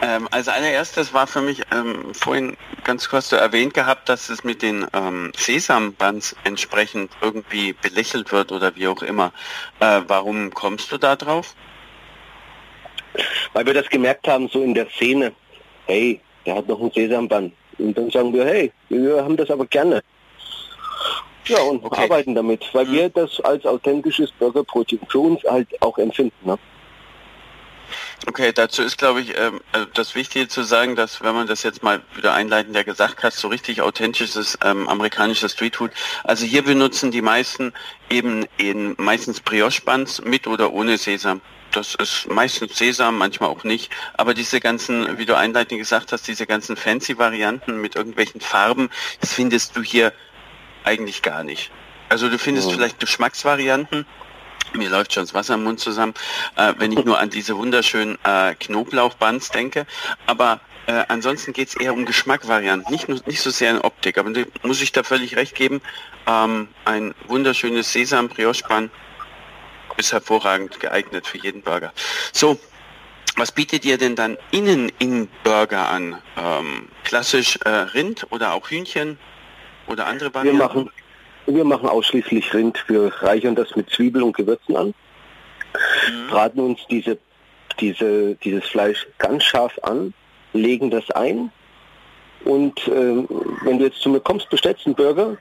Ähm, 0.03 0.27
als 0.33 0.49
allererstes 0.49 1.15
war 1.15 1.29
für 1.29 1.41
mich 1.41 1.63
ähm, 1.71 2.13
vorhin 2.13 2.57
ganz 2.83 3.09
kurz 3.09 3.29
so 3.29 3.37
erwähnt 3.37 3.73
gehabt, 3.73 4.09
dass 4.09 4.31
es 4.31 4.43
mit 4.43 4.61
den 4.61 4.85
ähm, 4.93 5.31
Sesambands 5.37 6.35
entsprechend 6.43 7.13
irgendwie 7.21 7.73
belächelt 7.73 8.33
wird 8.33 8.51
oder 8.51 8.75
wie 8.75 8.89
auch 8.89 9.03
immer. 9.03 9.33
Äh, 9.79 10.01
warum 10.09 10.53
kommst 10.53 10.91
du 10.91 10.99
da 10.99 11.15
drauf? 11.15 11.55
Weil 13.53 13.65
wir 13.65 13.75
das 13.75 13.89
gemerkt 13.89 14.27
haben, 14.27 14.49
so 14.49 14.61
in 14.63 14.75
der 14.75 14.89
Szene, 14.91 15.33
hey, 15.87 16.21
der 16.47 16.57
hat 16.57 16.67
noch 16.67 16.81
einen 16.81 16.91
Sesamband. 16.91 17.53
Und 17.79 17.97
dann 17.97 18.11
sagen 18.11 18.33
wir, 18.33 18.45
hey, 18.45 18.73
wir 18.89 19.23
haben 19.23 19.37
das 19.37 19.51
aber 19.51 19.67
gerne. 19.67 20.03
Ja, 21.47 21.61
und 21.61 21.85
Okay. 21.85 22.03
arbeiten 22.03 22.35
damit, 22.35 22.69
weil 22.73 22.91
wir 22.91 23.09
das 23.09 23.41
als 23.41 23.65
authentisches 23.67 24.33
Burgerbrötchen 24.33 25.01
für 25.09 25.19
uns 25.21 25.43
halt 25.45 25.69
auch 25.81 25.99
empfinden. 25.99 26.35
Ne? 26.45 26.59
Okay, 28.27 28.53
dazu 28.53 28.83
ist, 28.83 28.99
glaube 28.99 29.21
ich, 29.21 29.37
ähm, 29.37 29.61
äh, 29.73 29.87
das 29.95 30.15
Wichtige 30.15 30.47
zu 30.47 30.63
sagen, 30.63 30.95
dass 30.95 31.23
wenn 31.23 31.35
man 31.35 31.49
das 31.49 31.65
jetzt 31.65 31.83
mal 31.83 32.03
wieder 32.15 32.35
einleitend 32.35 32.77
ja 32.77 32.85
gesagt 32.85 33.23
hat, 33.25 33.33
so 33.33 33.49
richtig 33.49 33.83
authentisches 33.83 34.57
ähm, 34.65 34.89
amerikanisches 34.89 35.53
Streetfood. 35.53 35.91
Also 36.23 36.45
hier 36.47 36.63
benutzen 36.63 37.11
die 37.11 37.23
meisten 37.23 37.73
eben 38.11 38.47
in 38.59 38.95
meistens 38.97 39.41
Brioche-Buns 39.41 40.23
mit 40.23 40.47
oder 40.47 40.73
ohne 40.73 40.99
Sesam. 40.99 41.41
Das 41.73 41.95
ist 41.97 42.29
meistens 42.29 42.77
Sesam, 42.79 43.19
manchmal 43.19 43.51
auch 43.51 43.65
nicht. 43.65 43.91
Aber 44.15 44.35
diese 44.35 44.61
ganzen, 44.61 45.19
wie 45.19 45.27
du 45.27 45.37
einleitend 45.37 45.81
gesagt 45.81 46.13
hast, 46.13 46.29
diese 46.29 46.47
ganzen 46.47 46.77
fancy 46.77 47.19
Varianten 47.19 47.81
mit 47.81 47.97
irgendwelchen 47.97 48.41
Farben, 48.41 48.91
das 49.21 49.33
findest 49.33 49.77
du 49.77 49.83
hier 49.83 50.13
eigentlich 50.85 51.23
gar 51.23 51.43
nicht. 51.43 51.71
Also 52.09 52.29
du 52.29 52.39
findest 52.39 52.69
Ja. 52.69 52.75
vielleicht 52.77 53.01
Geschmacksvarianten, 53.01 54.07
mir 54.75 54.91
läuft 54.91 55.13
schon 55.13 55.25
das 55.25 55.35
Wasser 55.35 55.55
im 55.55 55.65
Mund 55.65 55.81
zusammen, 55.81 56.15
äh, 56.57 56.75
wenn 56.79 56.93
ich 56.93 57.05
nur 57.05 57.19
an 57.19 57.31
diese 57.31 57.57
wunderschönen 57.57 58.19
äh, 58.25 58.55
Knoblauchbuns 58.55 59.51
denke. 59.51 59.87
Aber 60.27 60.61
äh, 60.87 61.05
ansonsten 61.09 61.53
geht 61.53 61.69
es 61.69 61.75
eher 61.77 61.93
um 61.93 62.05
Geschmackvarianten, 62.05 62.93
nicht, 62.93 63.09
nur, 63.09 63.21
nicht 63.27 63.41
so 63.41 63.51
sehr 63.51 63.71
in 63.71 63.79
Optik. 63.81 64.19
Aber 64.19 64.31
da 64.31 64.43
muss 64.63 64.83
ich 64.83 64.93
da 64.93 65.03
völlig 65.03 65.37
recht 65.37 65.55
geben. 65.55 65.81
Ähm, 66.27 66.69
ein 66.85 67.15
wunderschönes 67.27 67.93
Sesam 67.93 68.29
Brioche 68.29 68.65
Bun 68.69 68.91
ist 69.97 70.13
hervorragend 70.13 70.81
geeignet 70.81 71.27
für 71.27 71.39
jeden 71.39 71.63
Burger. 71.63 71.93
So, 72.33 72.59
was 73.37 73.53
bietet 73.53 73.85
ihr 73.85 73.99
denn 73.99 74.17
dann 74.17 74.37
innen 74.51 74.91
in 74.99 75.29
Burger 75.45 75.89
an? 75.89 76.21
Ähm, 76.37 76.89
klassisch 77.05 77.59
äh, 77.65 77.69
Rind 77.69 78.27
oder 78.31 78.53
auch 78.53 78.69
Hühnchen 78.71 79.19
oder 79.87 80.07
andere 80.07 80.31
Wir 80.31 80.35
Varianten? 80.35 80.59
machen, 80.59 80.91
wir 81.47 81.65
machen 81.65 81.89
ausschließlich 81.89 82.53
Rind. 82.55 82.85
Wir 82.89 83.13
reichern 83.21 83.55
das 83.55 83.75
mit 83.77 83.91
Zwiebel 83.91 84.23
und 84.23 84.37
Gewürzen 84.37 84.77
an, 84.77 84.95
braten 86.29 86.61
uns 86.61 86.81
diese, 86.91 87.19
diese, 87.81 88.35
dieses 88.37 88.65
Fleisch 88.65 89.07
ganz 89.19 89.45
scharf 89.45 89.79
an, 89.83 90.15
legen 90.53 90.91
das 90.91 91.11
ein 91.11 91.51
und 92.45 92.81
ähm, 92.89 93.29
wenn 93.63 93.79
du 93.79 93.85
jetzt 93.85 94.01
zu 94.01 94.09
mir 94.09 94.21
kommst, 94.21 94.51
bestellst 94.51 94.87
einen 94.87 94.95
Burger, 94.95 95.37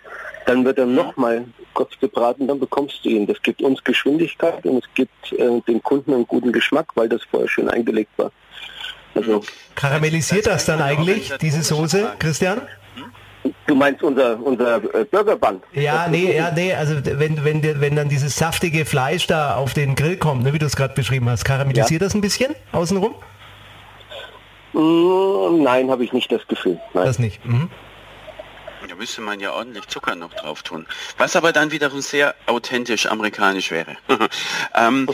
dann 0.46 0.66
wird 0.66 0.78
er 0.78 0.86
nochmal 0.86 1.46
kurz 1.74 1.98
gebraten, 2.00 2.48
dann 2.48 2.60
bekommst 2.60 3.04
du 3.04 3.10
ihn. 3.10 3.28
Das 3.28 3.42
gibt 3.42 3.62
uns 3.62 3.84
Geschwindigkeit 3.84 4.66
und 4.66 4.84
es 4.84 4.94
gibt 4.94 5.34
äh, 5.34 5.62
dem 5.68 5.82
Kunden 5.82 6.14
einen 6.14 6.28
guten 6.28 6.52
Geschmack, 6.52 6.88
weil 6.96 7.10
das 7.10 7.22
vorher 7.30 7.50
schön 7.50 7.70
eingelegt 7.70 8.12
war. 8.18 8.32
Also 9.16 9.44
Karamellisiert 9.76 10.48
das 10.48 10.66
dann 10.66 10.82
eigentlich, 10.82 11.34
diese 11.42 11.64
Soße, 11.64 12.14
Christian? 12.20 12.62
Du 13.68 13.76
meinst 13.76 14.04
unser, 14.04 14.40
unser 14.40 14.78
äh, 14.94 15.06
Burgerband? 15.06 15.64
Ja, 15.74 16.08
nee, 16.08 16.36
ja, 16.36 16.52
nee, 16.52 16.74
also 16.74 16.96
wenn, 17.04 17.44
wenn, 17.44 17.82
wenn 17.82 17.96
dann 17.96 18.10
dieses 18.10 18.36
saftige 18.36 18.86
Fleisch 18.86 19.28
da 19.28 19.56
auf 19.56 19.74
den 19.74 19.96
Grill 19.96 20.18
kommt, 20.18 20.44
ne, 20.44 20.54
wie 20.54 20.60
du 20.60 20.66
es 20.66 20.76
gerade 20.76 20.94
beschrieben 20.94 21.30
hast, 21.30 21.46
karamellisiert 21.46 22.02
das 22.02 22.14
ein 22.14 22.22
bisschen 22.22 22.56
außenrum? 22.72 23.16
Mm, 24.74 25.64
nein, 25.64 25.90
habe 25.90 26.04
ich 26.04 26.14
nicht 26.14 26.32
das 26.32 26.48
Gefühl. 26.48 26.80
Nein. 26.94 27.06
Das 27.06 27.20
nicht. 27.20 27.46
Mhm. 27.46 27.70
Da 28.88 28.96
müsste 28.96 29.22
man 29.22 29.40
ja 29.40 29.52
ordentlich 29.54 29.88
Zucker 29.88 30.16
noch 30.16 30.34
drauf 30.34 30.64
tun. 30.64 30.86
Was 31.18 31.36
aber 31.36 31.52
dann 31.54 31.72
wiederum 31.72 32.02
sehr 32.02 32.36
authentisch 32.48 33.06
amerikanisch 33.06 33.72
wäre. 33.72 33.96
ähm, 34.76 35.08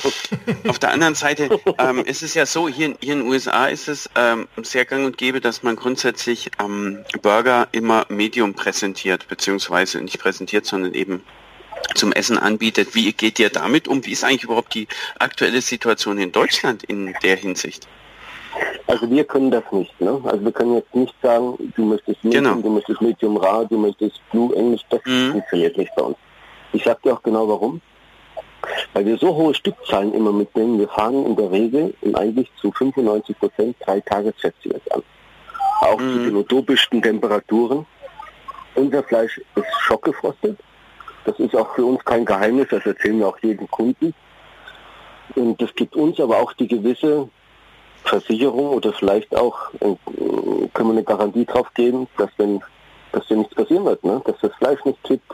auf 0.67 0.79
der 0.79 0.91
anderen 0.91 1.15
Seite 1.15 1.59
ähm, 1.77 2.03
ist 2.05 2.23
es 2.23 2.33
ja 2.33 2.45
so, 2.45 2.67
hier, 2.69 2.87
in- 2.87 2.97
hier 3.01 3.13
in 3.13 3.19
den 3.19 3.27
USA 3.27 3.67
ist 3.67 3.87
es 3.87 4.09
ähm, 4.15 4.47
sehr 4.63 4.85
gang 4.85 5.05
und 5.05 5.17
gäbe, 5.17 5.41
dass 5.41 5.63
man 5.63 5.75
grundsätzlich 5.75 6.49
ähm, 6.59 7.03
Burger 7.21 7.67
immer 7.71 8.05
medium 8.09 8.53
präsentiert, 8.53 9.27
beziehungsweise 9.27 9.99
nicht 10.01 10.19
präsentiert, 10.19 10.65
sondern 10.65 10.93
eben 10.93 11.23
zum 11.93 12.11
Essen 12.13 12.37
anbietet. 12.37 12.95
Wie 12.95 13.11
geht 13.13 13.37
ihr 13.37 13.49
damit 13.49 13.87
um? 13.87 14.05
Wie 14.05 14.11
ist 14.11 14.23
eigentlich 14.23 14.43
überhaupt 14.45 14.73
die 14.73 14.87
aktuelle 15.19 15.61
Situation 15.61 16.17
in 16.17 16.31
Deutschland 16.31 16.83
in 16.83 17.13
der 17.21 17.35
Hinsicht? 17.35 17.87
Also 18.87 19.09
wir 19.09 19.23
können 19.25 19.51
das 19.51 19.63
nicht. 19.71 19.99
Ne? 19.99 20.19
Also 20.23 20.43
wir 20.43 20.51
können 20.51 20.75
jetzt 20.75 20.95
nicht 20.95 21.13
sagen, 21.21 21.73
du 21.75 21.83
möchtest 21.83 22.23
Medium, 22.23 22.43
Genau. 22.43 22.55
du 22.61 22.69
möchtest 22.69 23.01
Medium 23.01 23.37
Rar, 23.37 23.65
du 23.65 23.77
möchtest 23.77 24.21
Blue 24.31 24.55
Englisch. 24.55 24.81
Das 24.89 25.01
Mhm. 25.05 25.31
funktioniert 25.33 25.77
nicht 25.77 25.93
bei 25.95 26.03
uns. 26.03 26.17
Ich 26.73 26.83
sag 26.83 27.01
dir 27.03 27.13
auch 27.13 27.21
genau 27.23 27.47
warum. 27.47 27.81
Weil 28.93 29.05
wir 29.05 29.17
so 29.17 29.35
hohe 29.35 29.53
Stückzahlen 29.53 30.13
immer 30.13 30.31
mitnehmen. 30.31 30.79
Wir 30.79 30.87
fahren 30.89 31.25
in 31.25 31.35
der 31.35 31.51
Regel 31.51 31.93
und 32.01 32.15
eigentlich 32.15 32.49
zu 32.59 32.71
95 32.71 33.37
Prozent 33.39 33.75
drei 33.85 33.99
Tagesfestivals 34.01 34.89
an. 34.91 35.03
Auch 35.81 35.99
Mhm. 35.99 36.13
zu 36.13 36.19
den 36.19 36.35
utopischsten 36.37 37.01
Temperaturen. 37.01 37.85
Unser 38.75 39.03
Fleisch 39.03 39.37
ist 39.55 39.67
schockgefrostet. 39.79 40.57
Das 41.25 41.37
ist 41.39 41.55
auch 41.55 41.73
für 41.75 41.85
uns 41.85 42.03
kein 42.05 42.25
Geheimnis, 42.25 42.67
das 42.69 42.85
erzählen 42.85 43.19
wir 43.19 43.27
auch 43.27 43.37
jedem 43.41 43.69
Kunden. 43.69 44.13
Und 45.35 45.61
das 45.61 45.73
gibt 45.75 45.95
uns 45.95 46.19
aber 46.19 46.37
auch 46.37 46.53
die 46.53 46.67
gewisse 46.67 47.29
Versicherung 48.07 48.69
oder 48.69 48.93
vielleicht 48.93 49.35
auch 49.35 49.73
äh, 49.79 49.95
können 50.73 50.89
wir 50.89 50.93
eine 50.93 51.03
Garantie 51.03 51.45
drauf 51.45 51.67
geben, 51.73 52.07
dass 52.17 52.29
wenn 52.37 52.61
dass 53.11 53.27
dir 53.27 53.37
nichts 53.37 53.55
passieren 53.55 53.85
wird, 53.85 54.03
ne? 54.03 54.21
dass 54.25 54.35
das 54.41 54.53
Fleisch 54.55 54.83
nicht 54.85 55.01
kippt. 55.03 55.31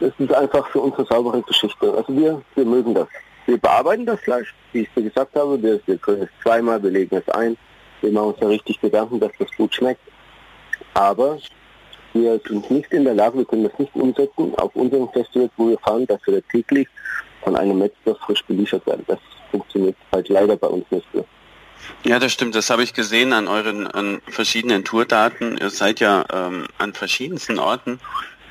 Das 0.00 0.12
ist 0.18 0.32
einfach 0.32 0.66
für 0.68 0.80
uns 0.80 0.96
eine 0.96 1.06
saubere 1.06 1.42
Geschichte. 1.42 1.92
Also 1.92 2.16
wir, 2.16 2.42
wir 2.54 2.64
mögen 2.64 2.94
das. 2.94 3.08
Wir 3.46 3.58
bearbeiten 3.58 4.06
das 4.06 4.20
Fleisch, 4.20 4.54
wie 4.72 4.82
ich 4.82 4.88
dir 4.94 5.02
gesagt 5.02 5.34
habe. 5.34 5.62
Wir, 5.62 5.80
wir 5.86 5.98
können 5.98 6.22
es 6.22 6.28
zweimal, 6.42 6.82
wir 6.82 6.90
legen 6.90 7.16
es 7.16 7.28
ein. 7.34 7.56
Wir 8.00 8.12
machen 8.12 8.28
uns 8.28 8.38
da 8.40 8.46
richtig 8.48 8.80
Gedanken, 8.80 9.20
dass 9.20 9.32
das 9.38 9.48
gut 9.56 9.74
schmeckt. 9.74 10.00
Aber 10.94 11.38
wir 12.12 12.40
sind 12.46 12.70
nicht 12.70 12.92
in 12.92 13.04
der 13.04 13.14
Lage, 13.14 13.38
wir 13.38 13.44
können 13.44 13.64
das 13.64 13.78
nicht 13.78 13.94
umsetzen 13.94 14.54
auf 14.56 14.74
unseren 14.74 15.08
Festivals, 15.10 15.50
wo 15.56 15.68
wir 15.68 15.78
fahren, 15.78 16.06
dass 16.06 16.20
wir 16.26 16.40
da 16.40 16.46
täglich 16.50 16.88
von 17.42 17.56
einem 17.56 17.78
Metzger 17.78 18.14
frisch 18.16 18.44
beliefert 18.44 18.86
werden. 18.86 19.04
Das 19.06 19.18
funktioniert 19.50 19.96
halt 20.12 20.28
leider 20.28 20.56
bei 20.56 20.68
uns 20.68 20.84
nicht. 20.90 21.14
Ne? 21.14 21.24
Ja, 22.04 22.18
das 22.18 22.32
stimmt. 22.32 22.54
Das 22.54 22.70
habe 22.70 22.82
ich 22.82 22.94
gesehen 22.94 23.32
an 23.32 23.48
euren 23.48 23.86
an 23.86 24.20
verschiedenen 24.28 24.84
Tourdaten. 24.84 25.58
Ihr 25.58 25.70
seid 25.70 26.00
ja 26.00 26.24
ähm, 26.32 26.66
an 26.78 26.92
verschiedensten 26.94 27.58
Orten 27.58 28.00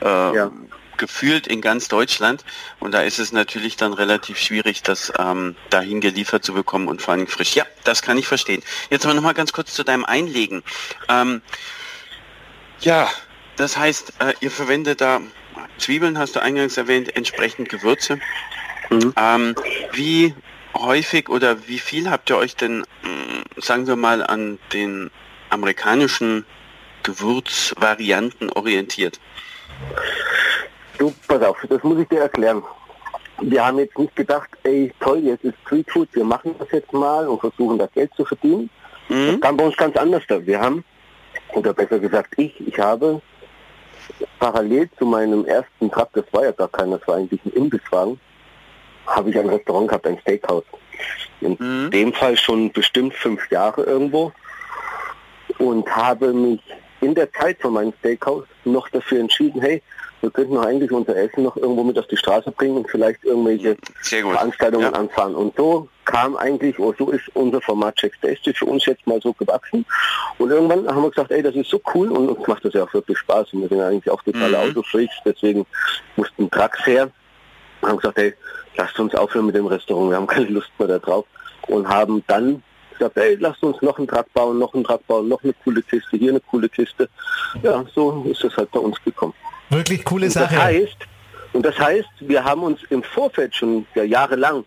äh, 0.01 0.05
Ja. 0.35 0.51
gefühlt 0.97 1.47
in 1.47 1.61
ganz 1.61 1.87
Deutschland. 1.87 2.43
Und 2.79 2.93
da 2.93 3.01
ist 3.01 3.19
es 3.19 3.31
natürlich 3.31 3.77
dann 3.77 3.93
relativ 3.93 4.37
schwierig, 4.37 4.83
das 4.83 5.11
ähm, 5.17 5.55
dahin 5.69 6.01
geliefert 6.01 6.43
zu 6.43 6.53
bekommen 6.53 6.87
und 6.87 7.01
vor 7.01 7.13
allem 7.13 7.27
frisch. 7.27 7.55
Ja, 7.55 7.65
das 7.83 8.01
kann 8.01 8.17
ich 8.17 8.27
verstehen. 8.27 8.61
Jetzt 8.89 9.05
aber 9.05 9.13
noch 9.13 9.23
mal 9.23 9.33
ganz 9.33 9.53
kurz 9.53 9.73
zu 9.73 9.83
deinem 9.83 10.05
Einlegen. 10.05 10.63
Ähm, 11.07 11.41
ja, 12.81 13.09
das 13.55 13.77
heißt, 13.77 14.13
äh, 14.19 14.33
ihr 14.41 14.51
verwendet 14.51 14.99
da 15.01 15.21
Zwiebeln, 15.77 16.17
hast 16.17 16.35
du 16.35 16.41
eingangs 16.41 16.77
erwähnt, 16.77 17.15
entsprechend 17.15 17.69
Gewürze. 17.69 18.19
Mhm. 18.89 19.13
Ähm, 19.17 19.55
wie 19.93 20.33
häufig 20.75 21.29
oder 21.29 21.67
wie 21.67 21.79
viel 21.79 22.09
habt 22.09 22.29
ihr 22.29 22.37
euch 22.37 22.55
denn, 22.55 22.79
mh, 23.03 23.43
sagen 23.61 23.87
wir 23.87 23.95
mal, 23.95 24.23
an 24.23 24.59
den 24.73 25.09
amerikanischen 25.49 26.45
Gewürzvarianten 27.03 28.51
orientiert? 28.51 29.19
Du, 30.97 31.13
pass 31.27 31.41
auf, 31.41 31.57
das 31.69 31.83
muss 31.83 31.99
ich 31.99 32.07
dir 32.07 32.21
erklären. 32.21 32.63
Wir 33.41 33.65
haben 33.65 33.79
jetzt 33.79 33.97
nicht 33.97 34.15
gedacht, 34.15 34.49
ey, 34.63 34.93
toll, 35.01 35.19
jetzt 35.19 35.43
ist 35.43 35.55
Streetfood, 35.65 36.07
wir 36.13 36.23
machen 36.23 36.55
das 36.57 36.69
jetzt 36.71 36.93
mal 36.93 37.27
und 37.27 37.39
versuchen 37.41 37.77
da 37.77 37.87
Geld 37.87 38.11
zu 38.15 38.23
verdienen. 38.25 38.69
Das 39.09 39.17
Mhm. 39.17 39.39
kam 39.39 39.57
bei 39.57 39.65
uns 39.65 39.77
ganz 39.77 39.95
anders 39.97 40.23
da. 40.27 40.43
Wir 40.45 40.59
haben, 40.59 40.83
oder 41.53 41.73
besser 41.73 41.99
gesagt 41.99 42.33
ich, 42.37 42.59
ich 42.65 42.79
habe 42.79 43.21
parallel 44.39 44.89
zu 44.97 45.05
meinem 45.05 45.45
ersten 45.45 45.91
Truck, 45.91 46.09
das 46.13 46.25
war 46.31 46.45
ja 46.45 46.51
gar 46.51 46.69
keiner, 46.69 46.97
das 46.97 47.07
war 47.07 47.17
eigentlich 47.17 47.39
ein 47.45 47.51
Imbisswagen, 47.53 48.19
habe 49.07 49.29
ich 49.29 49.37
ein 49.37 49.49
Restaurant 49.49 49.87
gehabt, 49.87 50.07
ein 50.07 50.17
Steakhouse. 50.19 50.63
In 51.41 51.57
Mhm. 51.59 51.91
dem 51.91 52.13
Fall 52.13 52.37
schon 52.37 52.71
bestimmt 52.71 53.13
fünf 53.13 53.49
Jahre 53.51 53.83
irgendwo 53.83 54.31
und 55.59 55.87
habe 55.95 56.33
mich 56.33 56.61
in 57.01 57.13
der 57.13 57.31
Zeit 57.33 57.57
von 57.61 57.73
meinem 57.73 57.93
Steakhouse 57.99 58.45
noch 58.63 58.89
dafür 58.89 59.19
entschieden, 59.19 59.61
hey, 59.61 59.81
wir 60.21 60.31
könnten 60.31 60.55
doch 60.55 60.65
eigentlich 60.65 60.91
unser 60.91 61.15
Essen 61.15 61.43
noch 61.43 61.55
irgendwo 61.55 61.83
mit 61.83 61.99
auf 61.99 62.07
die 62.07 62.17
Straße 62.17 62.49
bringen 62.51 62.77
und 62.77 62.89
vielleicht 62.89 63.23
irgendwelche. 63.23 63.77
Veranstaltungen 64.01 64.85
Ja. 64.85 64.91
anfahren. 64.93 65.35
Und 65.35 65.55
so 65.55 65.87
kam 66.05 66.35
eigentlich, 66.37 66.79
oder 66.79 66.97
so 66.97 67.11
ist 67.11 67.23
unser 67.35 67.61
Format 67.61 67.95
Check 67.97 68.19
Tasty 68.21 68.53
für 68.53 68.65
uns 68.65 68.85
jetzt 68.85 69.05
mal 69.05 69.19
so 69.21 69.33
gewachsen. 69.33 69.85
Und 70.39 70.49
irgendwann 70.49 70.87
haben 70.87 71.03
wir 71.03 71.09
gesagt, 71.11 71.31
ey, 71.31 71.43
das 71.43 71.53
ist 71.55 71.69
so 71.69 71.79
cool 71.93 72.11
und 72.11 72.29
uns 72.29 72.47
macht 72.47 72.65
das 72.65 72.73
ja 72.73 72.83
auch 72.85 72.93
wirklich 72.93 73.17
Spaß. 73.19 73.53
Und 73.53 73.61
wir 73.61 73.67
sind 73.69 73.81
eigentlich 73.81 74.09
auch 74.09 74.23
totale 74.23 74.57
Mhm. 74.57 74.63
Autofreaks, 74.71 75.13
deswegen 75.25 75.65
mussten 76.15 76.49
Trucks 76.49 76.83
her. 76.87 77.11
Und 77.81 77.89
haben 77.89 77.97
gesagt, 77.97 78.17
ey, 78.17 78.33
lasst 78.77 78.99
uns 78.99 79.15
aufhören 79.15 79.45
mit 79.47 79.55
dem 79.55 79.67
Restaurant, 79.67 80.11
wir 80.11 80.17
haben 80.17 80.27
keine 80.27 80.47
Lust 80.47 80.71
mehr 80.77 80.87
da 80.87 80.99
drauf. 80.99 81.25
Und 81.67 81.87
haben 81.87 82.23
dann 82.27 82.61
gesagt, 82.91 83.17
ey, 83.17 83.35
lasst 83.39 83.63
uns 83.63 83.81
noch 83.81 83.97
einen 83.97 84.07
Truck 84.07 84.31
bauen, 84.33 84.59
noch 84.59 84.73
einen 84.73 84.83
Truck 84.83 85.05
bauen, 85.07 85.27
noch 85.27 85.43
eine 85.43 85.53
coole 85.63 85.81
Kiste, 85.81 86.17
hier 86.17 86.31
eine 86.31 86.39
coole 86.39 86.69
Kiste. 86.69 87.09
Ja, 87.63 87.83
so 87.93 88.25
ist 88.29 88.43
es 88.43 88.55
halt 88.55 88.71
bei 88.71 88.79
uns 88.79 89.01
gekommen. 89.03 89.33
Wirklich 89.69 90.03
coole 90.05 90.27
Und 90.27 90.35
das 90.35 90.43
Sache. 90.49 90.63
heißt, 90.63 90.97
und 91.53 91.65
das 91.65 91.77
heißt, 91.79 92.09
wir 92.19 92.43
haben 92.43 92.63
uns 92.63 92.81
im 92.89 93.01
Vorfeld 93.01 93.55
schon 93.55 93.85
ja, 93.95 94.03
jahrelang, 94.03 94.63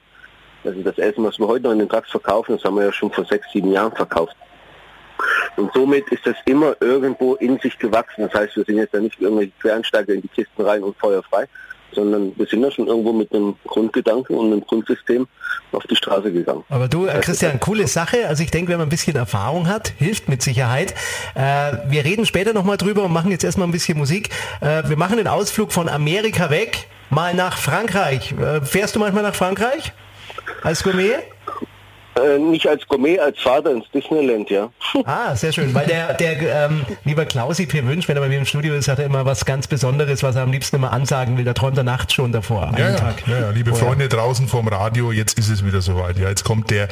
also 0.64 0.82
das 0.82 0.98
Essen, 0.98 1.24
was 1.24 1.38
wir 1.38 1.46
heute 1.46 1.64
noch 1.64 1.72
in 1.72 1.78
den 1.78 1.88
Trucks 1.88 2.10
verkaufen, 2.10 2.56
das 2.56 2.64
haben 2.64 2.76
wir 2.76 2.84
ja 2.84 2.92
schon 2.92 3.12
vor 3.12 3.24
sechs, 3.24 3.46
sieben 3.52 3.70
Jahren 3.72 3.92
verkauft. 3.92 4.36
Und 5.56 5.72
somit 5.72 6.08
ist 6.08 6.26
das 6.26 6.36
immer 6.44 6.76
irgendwo 6.80 7.34
in 7.34 7.58
sich 7.58 7.78
gewachsen. 7.78 8.22
Das 8.22 8.34
heißt, 8.34 8.56
wir 8.56 8.64
sind 8.64 8.76
jetzt 8.76 8.94
ja 8.94 9.00
nicht 9.00 9.20
irgendwelche 9.20 9.52
Quereinsteiger 9.60 10.14
in 10.14 10.22
die 10.22 10.28
Kisten 10.28 10.62
rein 10.62 10.82
und 10.82 10.96
feuerfrei, 10.96 11.46
sondern 11.92 12.32
wir 12.36 12.46
sind 12.46 12.62
ja 12.62 12.70
schon 12.70 12.86
irgendwo 12.86 13.12
mit 13.12 13.32
einem 13.32 13.56
Grundgedanken 13.66 14.36
und 14.36 14.52
einem 14.52 14.60
Grundsystem 14.62 15.26
auf 15.72 15.84
die 15.84 15.96
Straße 15.96 16.32
gegangen. 16.32 16.64
Aber 16.68 16.88
du, 16.88 17.06
äh, 17.06 17.20
Christian, 17.20 17.60
coole 17.60 17.86
Sache. 17.86 18.26
Also 18.26 18.42
ich 18.42 18.50
denke, 18.50 18.70
wenn 18.70 18.78
man 18.78 18.86
ein 18.86 18.90
bisschen 18.90 19.16
Erfahrung 19.16 19.68
hat, 19.68 19.92
hilft 19.98 20.28
mit 20.28 20.42
Sicherheit. 20.42 20.94
Äh, 21.34 21.72
wir 21.88 22.04
reden 22.04 22.26
später 22.26 22.52
nochmal 22.52 22.76
drüber 22.76 23.04
und 23.04 23.12
machen 23.12 23.30
jetzt 23.30 23.44
erstmal 23.44 23.68
ein 23.68 23.72
bisschen 23.72 23.98
Musik. 23.98 24.30
Äh, 24.60 24.88
wir 24.88 24.96
machen 24.96 25.16
den 25.18 25.28
Ausflug 25.28 25.72
von 25.72 25.88
Amerika 25.88 26.50
weg, 26.50 26.88
mal 27.10 27.34
nach 27.34 27.56
Frankreich. 27.58 28.32
Äh, 28.32 28.62
fährst 28.62 28.96
du 28.96 29.00
manchmal 29.00 29.22
nach 29.22 29.34
Frankreich? 29.34 29.92
Als 30.62 30.82
Gourmet? 30.82 31.18
Äh, 32.18 32.38
nicht 32.38 32.66
als 32.66 32.86
Gourmet, 32.88 33.18
als 33.18 33.38
Vater 33.38 33.70
ins 33.70 33.84
Disneyland, 33.92 34.50
ja. 34.50 34.70
Ah, 35.04 35.34
sehr 35.36 35.52
schön. 35.52 35.72
Weil 35.74 35.86
der, 35.86 36.14
der 36.14 36.66
ähm, 36.66 36.84
lieber 37.04 37.24
Klausi 37.24 37.66
P. 37.66 37.84
Wünsch, 37.86 38.08
wenn 38.08 38.16
er 38.16 38.20
bei 38.22 38.28
mir 38.28 38.38
im 38.38 38.46
Studio 38.46 38.74
ist, 38.74 38.88
hat 38.88 38.98
er 38.98 39.06
immer 39.06 39.24
was 39.24 39.44
ganz 39.44 39.66
Besonderes, 39.66 40.22
was 40.22 40.36
er 40.36 40.42
am 40.42 40.52
liebsten 40.52 40.76
immer 40.76 40.92
ansagen 40.92 41.36
will. 41.38 41.44
Da 41.44 41.54
träumt 41.54 41.76
er 41.76 41.84
nachts 41.84 42.14
schon 42.14 42.32
davor. 42.32 42.68
Einen 42.68 42.78
Ja, 42.78 42.90
ja, 42.90 42.96
Tag. 42.96 43.26
ja, 43.26 43.40
ja, 43.40 43.50
liebe 43.50 43.70
Vorher. 43.70 43.88
Freunde 43.88 44.08
draußen 44.08 44.48
vom 44.48 44.68
Radio, 44.68 45.12
jetzt 45.12 45.38
ist 45.38 45.48
es 45.48 45.64
wieder 45.64 45.80
soweit. 45.80 46.18
Ja, 46.18 46.28
jetzt 46.28 46.44
kommt 46.44 46.70
der 46.70 46.88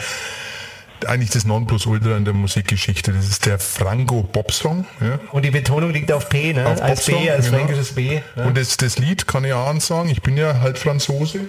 eigentlich 1.06 1.30
das 1.30 1.44
Nonplusultra 1.44 2.16
in 2.16 2.24
der 2.24 2.34
Musikgeschichte. 2.34 3.12
Das 3.12 3.28
ist 3.28 3.46
der 3.46 3.58
Franco 3.58 4.22
Bob 4.22 4.50
Song. 4.52 4.86
Ja. 5.00 5.18
Und 5.32 5.44
die 5.44 5.50
Betonung 5.50 5.92
liegt 5.92 6.10
auf 6.10 6.28
P, 6.28 6.52
ne? 6.54 6.66
Auf 6.66 6.82
als 6.82 7.04
B, 7.06 7.30
als 7.30 7.46
genau. 7.46 7.58
fränkisches 7.58 7.94
B. 7.94 8.20
Ne? 8.34 8.44
Und 8.46 8.56
das, 8.56 8.76
das 8.76 8.98
Lied 8.98 9.26
kann 9.26 9.44
ich 9.44 9.52
auch 9.52 9.66
ansagen. 9.66 10.10
Ich 10.10 10.22
bin 10.22 10.36
ja 10.36 10.60
halt 10.60 10.78
Franzose. 10.78 11.40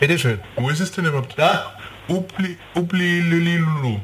Bitteschön. 0.00 0.40
Wo 0.56 0.70
ist 0.70 0.80
es 0.80 0.90
denn 0.92 1.04
überhaupt? 1.04 1.36
Ja, 1.38 1.72
Ubli, 2.08 2.56
Ubli, 2.74 3.20
Luli, 3.20 3.56
Lulu. 3.56 3.96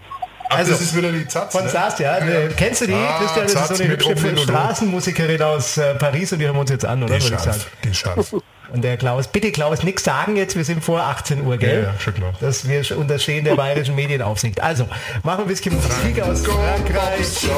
Ach, 0.48 0.56
Also, 0.58 0.72
das 0.72 0.80
ist 0.80 0.96
wieder 0.96 1.12
die 1.12 1.28
Zatz, 1.28 1.52
Von 1.52 1.64
ne? 1.64 1.70
Saas, 1.70 1.98
ja. 1.98 2.18
Äh, 2.18 2.48
Kennst 2.56 2.80
du 2.80 2.86
die, 2.86 2.94
Ah, 2.94 3.18
Christian? 3.18 3.44
Das 3.44 3.52
ist 3.54 3.58
Satz 3.68 3.78
so 3.78 3.84
eine 3.84 3.92
hübsche. 3.92 4.36
Straßenmusikerin 4.38 5.42
aus 5.42 5.76
äh, 5.78 5.94
Paris 5.94 6.32
und 6.32 6.38
die 6.40 6.46
hören 6.46 6.56
wir 6.56 6.60
uns 6.62 6.70
jetzt 6.70 6.84
an, 6.84 7.02
oder? 7.02 7.14
Die 7.18 7.20
scharf, 7.20 7.66
die 7.84 7.94
scharf. 7.94 8.34
Und 8.72 8.82
der 8.82 8.96
Klaus, 8.96 9.26
bitte 9.28 9.50
Klaus, 9.52 9.82
nichts 9.82 10.04
sagen 10.04 10.36
jetzt, 10.36 10.54
wir 10.56 10.64
sind 10.64 10.82
vor 10.84 11.00
18 11.02 11.44
Uhr, 11.44 11.56
gell? 11.56 11.82
Ja, 11.82 11.90
ja, 11.92 11.98
schon 11.98 12.14
klar. 12.14 12.32
Das 12.40 12.68
wir 12.68 12.96
unterstehen 12.98 13.44
der 13.44 13.56
bayerischen 13.56 13.96
Medienaufsicht. 13.96 14.60
Also, 14.62 14.84
machen 15.24 15.38
wir 15.38 15.44
ein 15.44 15.46
bisschen 15.48 15.74
Musik 15.74 16.22
aus 16.22 16.46
Frankreich. 16.46 17.26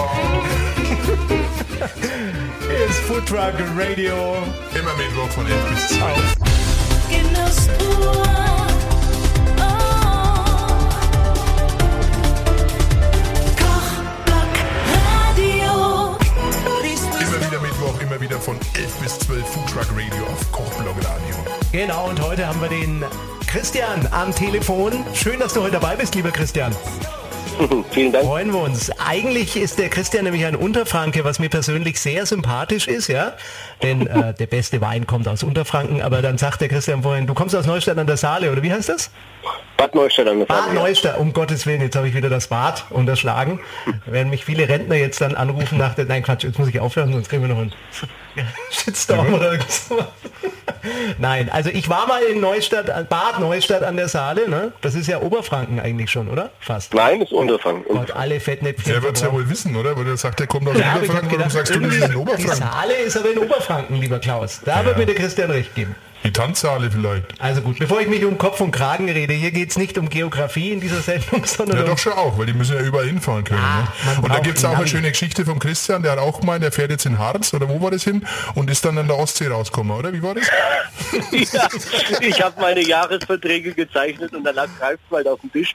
Hier 2.68 2.86
ist 2.88 2.98
Food 3.00 3.26
Truck 3.26 3.54
Radio. 3.78 4.36
Immer 4.74 4.94
Mittwoch 4.96 5.28
von 5.34 5.46
11 5.46 5.56
bis 5.70 5.88
2. 5.88 6.02
11 18.74 19.00
bis 19.00 19.18
12 19.18 19.46
Food 19.46 19.68
Truck 19.68 19.88
Radio 19.92 20.24
auf 20.26 20.50
Kochblog 20.50 20.96
Radio. 20.96 21.36
Genau, 21.72 22.08
und 22.08 22.20
heute 22.22 22.46
haben 22.46 22.58
wir 22.62 22.70
den 22.70 23.04
Christian 23.46 24.08
am 24.12 24.34
Telefon. 24.34 25.04
Schön, 25.12 25.40
dass 25.40 25.52
du 25.52 25.60
heute 25.60 25.72
dabei 25.72 25.94
bist, 25.94 26.14
lieber 26.14 26.30
Christian. 26.30 26.74
Vielen 27.90 28.12
Dank. 28.12 28.24
Freuen 28.24 28.50
wir 28.50 28.60
uns. 28.60 28.90
Eigentlich 28.98 29.56
ist 29.56 29.78
der 29.78 29.90
Christian 29.90 30.24
nämlich 30.24 30.46
ein 30.46 30.56
Unterfranke, 30.56 31.22
was 31.22 31.38
mir 31.38 31.50
persönlich 31.50 32.00
sehr 32.00 32.24
sympathisch 32.24 32.88
ist, 32.88 33.08
ja. 33.08 33.34
Denn 33.82 34.06
äh, 34.06 34.32
der 34.38 34.46
beste 34.46 34.80
Wein 34.80 35.06
kommt 35.06 35.28
aus 35.28 35.42
Unterfranken, 35.42 36.00
aber 36.00 36.22
dann 36.22 36.38
sagt 36.38 36.62
der 36.62 36.68
Christian 36.68 37.02
vorhin, 37.02 37.26
du 37.26 37.34
kommst 37.34 37.54
aus 37.54 37.66
Neustadt 37.66 37.98
an 37.98 38.06
der 38.06 38.16
Saale, 38.16 38.50
oder 38.50 38.62
wie 38.62 38.72
heißt 38.72 38.88
das? 38.88 39.10
Bad 39.82 39.94
Neustadt 39.96 40.28
an 40.28 40.38
der 40.38 40.46
Bad 40.46 40.58
Saale, 40.64 40.74
ja. 40.76 40.80
Neustadt, 40.82 41.18
um 41.18 41.32
Gottes 41.32 41.66
Willen, 41.66 41.80
jetzt 41.80 41.96
habe 41.96 42.06
ich 42.08 42.14
wieder 42.14 42.30
das 42.30 42.46
Bad 42.46 42.84
unterschlagen. 42.90 43.58
Werden 44.06 44.30
mich 44.30 44.44
viele 44.44 44.68
Rentner 44.68 44.94
jetzt 44.94 45.20
dann 45.20 45.34
anrufen 45.34 45.76
nach 45.78 45.94
der, 45.94 46.04
nein 46.04 46.22
Quatsch, 46.22 46.44
jetzt 46.44 46.58
muss 46.58 46.68
ich 46.68 46.78
aufhören, 46.78 47.12
sonst 47.12 47.28
kriegen 47.28 47.42
wir 47.42 47.48
noch 47.48 47.58
einen 47.58 47.72
Shitstorm 48.70 49.34
oder 49.34 49.52
irgendwas. 49.52 49.90
Nein, 51.18 51.48
also 51.50 51.70
ich 51.70 51.88
war 51.88 52.06
mal 52.06 52.22
in 52.22 52.40
Neustadt, 52.40 52.86
Bad 53.08 53.40
Neustadt 53.40 53.82
an 53.82 53.96
der 53.96 54.06
Saale, 54.08 54.48
ne? 54.48 54.72
Das 54.82 54.94
ist 54.94 55.08
ja 55.08 55.20
Oberfranken 55.20 55.80
eigentlich 55.80 56.10
schon, 56.10 56.28
oder? 56.28 56.50
Fast. 56.60 56.94
Nein, 56.94 57.20
ist 57.22 57.32
Unterfangen. 57.32 57.82
Gott, 57.88 58.12
alle 58.12 58.38
Fettnäpfchen. 58.40 58.92
Der 58.92 59.02
wird 59.02 59.16
es 59.16 59.22
ja 59.22 59.32
wohl 59.32 59.48
wissen, 59.50 59.74
oder? 59.76 59.96
Weil 59.96 60.06
er 60.06 60.16
sagt, 60.16 60.40
er 60.40 60.46
kommt 60.46 60.68
aus 60.68 60.78
Ja, 60.78 60.94
Oberfranken. 60.96 61.14
Warum 61.16 61.28
gedacht, 61.28 61.50
sagst 61.50 61.74
du, 61.74 61.80
das 61.80 61.88
ist 61.88 61.94
in 61.96 62.02
irgendwie- 62.02 62.12
die 62.12 62.18
Oberfranken? 62.20 62.54
Saale 62.56 62.94
ist 62.94 63.16
aber 63.16 63.30
in 63.32 63.38
Oberfranken, 63.38 64.00
lieber 64.00 64.18
Klaus. 64.20 64.60
Da 64.64 64.84
wird 64.84 64.96
mir 64.98 65.06
der 65.06 65.14
Christian 65.16 65.50
recht 65.50 65.74
geben. 65.74 65.94
Die 66.24 66.32
Tanzsaale 66.32 66.90
vielleicht. 66.90 67.26
Also 67.40 67.62
gut, 67.62 67.78
bevor 67.78 68.00
ich 68.00 68.08
mich 68.08 68.24
um 68.24 68.38
Kopf 68.38 68.60
und 68.60 68.70
Kragen 68.70 69.10
rede, 69.10 69.32
hier 69.32 69.50
geht 69.50 69.70
es 69.70 69.76
nicht 69.76 69.98
um 69.98 70.08
Geografie 70.08 70.70
in 70.72 70.80
dieser 70.80 71.00
Sendung, 71.00 71.44
sondern 71.44 71.78
Ja, 71.78 71.82
um 71.84 71.90
doch 71.90 71.98
schon 71.98 72.12
auch, 72.12 72.38
weil 72.38 72.46
die 72.46 72.52
müssen 72.52 72.76
ja 72.76 72.82
überall 72.82 73.06
hinfahren 73.06 73.44
können. 73.44 73.60
Ah, 73.60 73.88
ne? 74.06 74.22
Und 74.22 74.32
da 74.32 74.38
gibt 74.38 74.58
es 74.58 74.64
auch 74.64 74.76
eine 74.76 74.86
schöne 74.86 75.10
Geschichte 75.10 75.44
von 75.44 75.58
Christian, 75.58 76.02
der 76.02 76.12
hat 76.12 76.18
auch 76.18 76.40
gemeint, 76.40 76.62
der 76.62 76.70
fährt 76.70 76.90
jetzt 76.90 77.06
in 77.06 77.18
Harz, 77.18 77.52
oder 77.54 77.68
wo 77.68 77.80
war 77.80 77.90
das 77.90 78.04
hin? 78.04 78.26
Und 78.54 78.70
ist 78.70 78.84
dann 78.84 78.96
an 78.98 79.08
der 79.08 79.18
Ostsee 79.18 79.48
rausgekommen, 79.48 79.96
oder? 79.96 80.12
Wie 80.12 80.22
war 80.22 80.34
das? 80.34 80.46
ja, 81.52 81.68
ich 82.20 82.40
habe 82.40 82.60
meine 82.60 82.82
Jahresverträge 82.82 83.74
gezeichnet 83.74 84.32
und 84.32 84.44
da 84.44 84.50
lag 84.50 84.68
Greifswald 84.78 85.26
auf 85.26 85.40
dem 85.40 85.52
Tisch. 85.52 85.74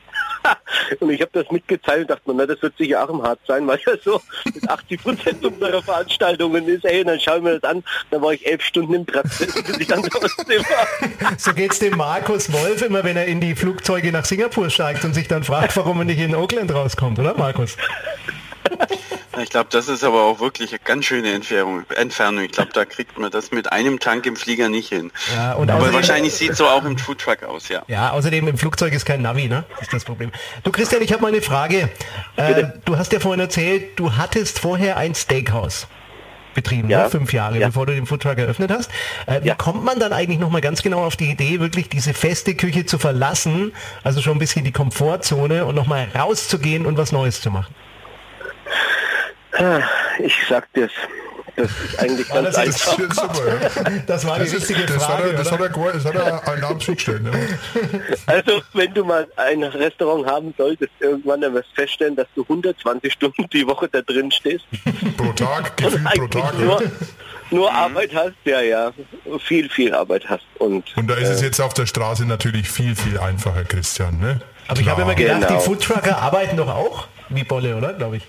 und 0.99 1.09
ich 1.09 1.21
habe 1.21 1.31
das 1.33 1.49
mitgezeichnet 1.51 2.03
und 2.03 2.09
dachte 2.11 2.29
mir, 2.29 2.35
na, 2.35 2.45
das 2.45 2.61
wird 2.61 2.77
sicher 2.77 3.03
auch 3.03 3.09
im 3.09 3.21
Harz 3.21 3.39
sein, 3.47 3.67
weil 3.67 3.79
ja 3.85 3.93
so 4.03 4.21
mit 4.45 4.69
80 4.69 5.01
Prozent 5.01 5.45
unserer 5.45 5.81
Veranstaltungen 5.81 6.67
ist. 6.67 6.85
Ey, 6.85 7.01
und 7.01 7.07
dann 7.07 7.19
schauen 7.19 7.43
wir 7.45 7.59
das 7.59 7.69
an. 7.69 7.83
Dann 8.11 8.21
war 8.21 8.33
ich 8.33 8.45
elf 8.45 8.63
Stunden 8.63 8.93
im 8.93 9.05
Tratz, 9.05 9.37
bis 9.39 9.79
ich 9.79 9.87
dann 9.87 10.03
trotzdem 10.03 10.61
war. 10.63 10.87
So 11.37 11.53
geht's 11.53 11.79
dem 11.79 11.97
Markus 11.97 12.51
Wolf 12.51 12.81
immer, 12.81 13.03
wenn 13.03 13.17
er 13.17 13.25
in 13.25 13.41
die 13.41 13.55
Flugzeuge 13.55 14.11
nach 14.11 14.25
Singapur 14.25 14.69
steigt 14.69 15.03
und 15.05 15.13
sich 15.13 15.27
dann 15.27 15.43
fragt, 15.43 15.75
warum 15.77 15.99
er 15.99 16.05
nicht 16.05 16.19
in 16.19 16.35
Oakland 16.35 16.73
rauskommt, 16.73 17.19
oder 17.19 17.35
Markus? 17.37 17.77
Ich 19.41 19.49
glaube, 19.49 19.67
das 19.71 19.87
ist 19.87 20.03
aber 20.03 20.23
auch 20.23 20.39
wirklich 20.39 20.71
eine 20.71 20.79
ganz 20.83 21.05
schöne 21.05 21.31
Entfernung. 21.33 21.83
Entfernung. 21.95 22.43
Ich 22.43 22.51
glaube, 22.51 22.71
da 22.73 22.85
kriegt 22.85 23.17
man 23.19 23.29
das 23.31 23.51
mit 23.51 23.71
einem 23.71 23.99
Tank 23.99 24.25
im 24.25 24.35
Flieger 24.35 24.69
nicht 24.69 24.89
hin. 24.89 25.11
Ja, 25.35 25.53
und 25.53 25.69
aber 25.69 25.81
außerdem- 25.83 25.93
wahrscheinlich 25.93 26.33
sieht 26.33 26.55
so 26.55 26.67
auch 26.67 26.83
im 26.85 26.97
Foodtruck 26.97 27.43
aus, 27.43 27.69
ja. 27.69 27.83
Ja, 27.87 28.11
außerdem 28.11 28.47
im 28.47 28.57
Flugzeug 28.57 28.93
ist 28.93 29.05
kein 29.05 29.21
Navi, 29.21 29.47
ne? 29.47 29.65
Das 29.71 29.81
ist 29.83 29.93
das 29.93 30.05
Problem. 30.05 30.31
Du 30.63 30.71
Christian, 30.71 31.01
ich 31.01 31.11
habe 31.13 31.21
mal 31.21 31.27
eine 31.29 31.41
Frage. 31.41 31.89
Äh, 32.35 32.65
du 32.85 32.97
hast 32.97 33.13
ja 33.13 33.19
vorhin 33.19 33.39
erzählt, 33.39 33.99
du 33.99 34.15
hattest 34.15 34.59
vorher 34.59 34.97
ein 34.97 35.13
Steakhouse 35.15 35.87
betrieben, 36.55 36.89
Ja. 36.89 37.03
ne? 37.03 37.09
fünf 37.11 37.31
Jahre, 37.33 37.59
Ja. 37.59 37.67
bevor 37.67 37.85
du 37.85 37.93
den 37.93 38.07
Foodtruck 38.07 38.37
eröffnet 38.39 38.71
hast. 38.71 38.89
Äh, 39.27 39.43
wie 39.43 39.47
Ja. 39.49 39.55
kommt 39.55 39.83
man 39.83 39.99
dann 39.99 40.11
eigentlich 40.13 40.39
noch 40.39 40.49
mal 40.49 40.61
ganz 40.61 40.81
genau 40.81 41.03
auf 41.05 41.15
die 41.15 41.29
Idee, 41.29 41.59
wirklich 41.59 41.87
diese 41.89 42.15
feste 42.15 42.55
Küche 42.55 42.85
zu 42.87 42.97
verlassen, 42.97 43.73
also 44.03 44.21
schon 44.21 44.37
ein 44.37 44.39
bisschen 44.39 44.65
die 44.65 44.71
Komfortzone 44.71 45.65
und 45.65 45.75
noch 45.75 45.85
mal 45.85 46.07
rauszugehen 46.15 46.87
und 46.87 46.97
was 46.97 47.11
Neues 47.11 47.41
zu 47.41 47.51
machen? 47.51 47.75
Ich 50.19 50.35
sag 50.49 50.71
dir's. 50.73 50.91
Das 51.55 51.71
ist 51.71 51.99
eigentlich 51.99 52.27
ganz 52.31 52.55
das 52.55 52.67
ist- 52.67 52.87
einfach. 52.87 52.97
Das 52.97 53.07
ist 53.09 53.15
super, 53.35 53.47
ja. 53.47 53.99
Das 54.05 54.25
war 54.27 54.35
die 54.37 54.43
Das, 54.45 54.53
ist, 54.53 54.69
richtige 54.69 54.85
das, 54.85 54.95
hat 55.07 55.15
Frage, 55.17 55.29
er, 55.31 55.37
das, 55.37 55.51
hat 55.51 55.59
er, 55.59 55.69
das 55.93 56.05
hat 56.05 56.15
er 56.15 56.47
einen 56.53 56.63
Abend 56.63 56.83
zugestellt. 56.83 57.23
Ne? 57.23 57.31
Also 58.27 58.61
wenn 58.73 58.93
du 58.93 59.03
mal 59.05 59.27
ein 59.37 59.63
Restaurant 59.63 60.27
haben 60.27 60.53
solltest, 60.57 60.91
irgendwann 60.99 61.41
dann 61.41 61.53
wirst 61.55 61.69
du 61.71 61.81
feststellen, 61.81 62.15
dass 62.15 62.27
du 62.35 62.43
120 62.43 63.11
Stunden 63.11 63.47
die 63.51 63.65
Woche 63.67 63.87
da 63.91 64.01
drin 64.01 64.29
stehst 64.31 64.65
Pro 65.17 65.31
Tag, 65.33 65.75
gefühlt 65.77 66.03
pro 66.15 66.27
Tag. 66.27 66.59
nur, 66.59 66.81
nur 67.49 67.73
Arbeit 67.73 68.13
hast, 68.13 68.33
ja, 68.45 68.61
ja, 68.61 68.91
viel, 69.39 69.67
viel 69.69 69.95
Arbeit 69.95 70.29
hast. 70.29 70.43
Und, 70.59 70.83
Und 70.95 71.07
da 71.07 71.15
ist 71.15 71.29
es 71.29 71.41
äh, 71.41 71.45
jetzt 71.45 71.59
auf 71.59 71.73
der 71.73 71.87
Straße 71.87 72.25
natürlich 72.25 72.69
viel, 72.69 72.95
viel 72.95 73.17
einfacher, 73.17 73.63
Christian. 73.63 74.19
Ne? 74.19 74.41
Aber 74.67 74.79
ich 74.79 74.87
habe 74.89 75.01
immer 75.01 75.15
Klar. 75.15 75.35
gedacht, 75.37 75.47
Genau. 75.49 75.59
die 75.59 75.65
Foodtrucker 75.65 76.17
arbeiten 76.21 76.57
doch 76.57 76.67
auch 76.69 77.07
wie 77.29 77.43
Bolle, 77.43 77.75
oder? 77.75 77.93
Glaube 77.93 78.17
ich. 78.17 78.23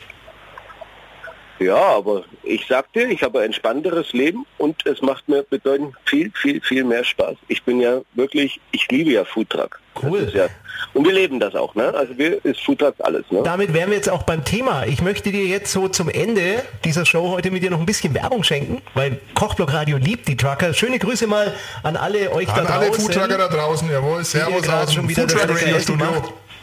Ja, 1.61 1.77
aber 1.77 2.25
ich 2.43 2.67
sag 2.69 2.93
dir, 2.93 3.09
ich 3.09 3.23
habe 3.23 3.41
ein 3.41 3.47
entspannteres 3.47 4.13
Leben 4.13 4.47
und 4.59 4.85
es 4.87 5.03
macht 5.03 5.29
mir 5.29 5.43
bedeutend 5.43 5.95
viel, 6.05 6.31
viel, 6.35 6.61
viel 6.61 6.85
mehr 6.85 7.05
Spaß. 7.05 7.37
Ich 7.49 7.63
bin 7.63 7.81
ja 7.81 8.01
wirklich, 8.15 8.61
ich 8.73 8.89
liebe 8.91 9.11
ja 9.11 9.25
Foodtruck. 9.25 9.81
Cool. 10.01 10.31
Ja, 10.33 10.47
und 10.95 11.05
wir 11.05 11.13
leben 11.13 11.41
das 11.41 11.55
auch, 11.55 11.75
ne? 11.75 11.93
Also 11.95 12.17
wir 12.17 12.45
ist 12.45 12.61
Foodtruck 12.61 12.95
alles, 13.01 13.25
ne? 13.31 13.43
Damit 13.43 13.75
wären 13.75 13.91
wir 13.91 13.97
jetzt 13.97 14.09
auch 14.09 14.23
beim 14.23 14.45
Thema. 14.45 14.87
Ich 14.87 15.03
möchte 15.03 15.31
dir 15.33 15.45
jetzt 15.45 15.73
so 15.73 15.89
zum 15.89 16.09
Ende 16.09 16.63
dieser 16.85 17.05
Show 17.05 17.31
heute 17.31 17.51
mit 17.51 17.63
dir 17.63 17.71
noch 17.71 17.81
ein 17.81 17.87
bisschen 17.87 18.15
Werbung 18.15 18.45
schenken, 18.45 18.81
weil 18.95 19.21
Kochblock 19.35 19.73
Radio 19.73 19.97
liebt 19.97 20.29
die 20.29 20.37
Trucker. 20.37 20.73
Schöne 20.75 20.99
Grüße 20.99 21.27
mal 21.27 21.53
an 21.83 21.97
alle 21.97 22.33
euch 22.33 22.49
An 22.49 22.67
da 22.67 22.79
alle 22.79 22.87
draußen. 22.87 23.05
Foodtrucker 23.05 23.39
da 23.39 23.49
draußen, 23.49 23.91
jawohl, 23.91 24.25
Servus 24.25 24.69
aus 24.69 24.95
schon 24.95 25.09
wieder 25.09 25.23
Foodtruck 25.29 25.63
Radio 25.63 25.81
Studio. 25.81 26.07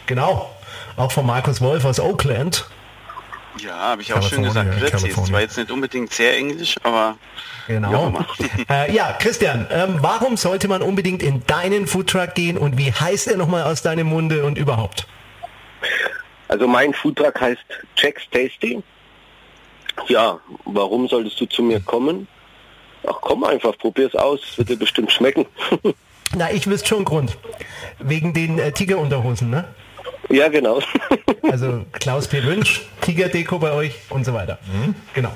Genau. 0.05 0.49
Auch 0.97 1.11
von 1.11 1.25
Markus 1.25 1.59
Wolf 1.59 1.83
aus 1.83 1.99
Oakland. 1.99 2.69
Ja, 3.59 3.73
habe 3.77 4.01
ich 4.01 4.13
auch 4.13 4.21
schon 4.21 4.43
California, 4.43 4.73
gesagt. 4.73 5.03
Grüezi. 5.03 5.21
Es 5.21 5.31
war 5.31 5.41
jetzt 5.41 5.57
nicht 5.57 5.71
unbedingt 5.71 6.11
sehr 6.11 6.35
englisch, 6.37 6.75
aber 6.83 7.17
Ja, 7.67 7.75
Genau. 7.75 8.09
Mann. 8.09 8.25
äh, 8.69 8.93
ja, 8.93 9.13
Christian, 9.13 9.67
ähm, 9.71 9.97
warum 10.01 10.37
sollte 10.37 10.67
man 10.67 10.81
unbedingt 10.81 11.23
in 11.23 11.43
deinen 11.47 11.87
Foodtruck 11.87 12.35
gehen 12.35 12.57
und 12.57 12.77
wie 12.77 12.91
heißt 12.91 13.27
er 13.27 13.37
nochmal 13.37 13.63
aus 13.63 13.81
deinem 13.81 14.07
Munde 14.07 14.45
und 14.45 14.57
überhaupt? 14.57 15.07
Also 16.47 16.67
mein 16.67 16.93
Foodtruck 16.93 17.39
heißt 17.39 17.63
Jack's 17.97 18.23
Tasty. 18.29 18.83
Ja, 20.07 20.39
warum 20.65 21.07
solltest 21.07 21.39
du 21.39 21.45
zu 21.45 21.63
mir 21.63 21.79
kommen? 21.79 22.27
Ach 23.07 23.17
komm 23.21 23.43
einfach, 23.43 23.77
probier's 23.77 24.15
aus, 24.15 24.57
wird 24.57 24.69
dir 24.69 24.77
bestimmt 24.77 25.11
schmecken. 25.11 25.45
Na, 26.35 26.51
ich 26.51 26.67
wüsste 26.67 26.87
schon 26.87 26.97
einen 26.99 27.05
Grund. 27.05 27.37
Wegen 27.99 28.33
den 28.33 28.59
äh, 28.59 28.71
Tigerunterhosen, 28.71 29.49
ne? 29.49 29.65
Ja, 30.29 30.47
genau. 30.49 30.79
Also 31.51 31.85
Klaus 31.91 32.27
P. 32.27 32.43
Wünsch, 32.43 32.81
Tigerdeko 33.01 33.59
bei 33.59 33.71
euch 33.71 33.93
und 34.09 34.25
so 34.25 34.33
weiter. 34.33 34.57
Genau. 35.13 35.31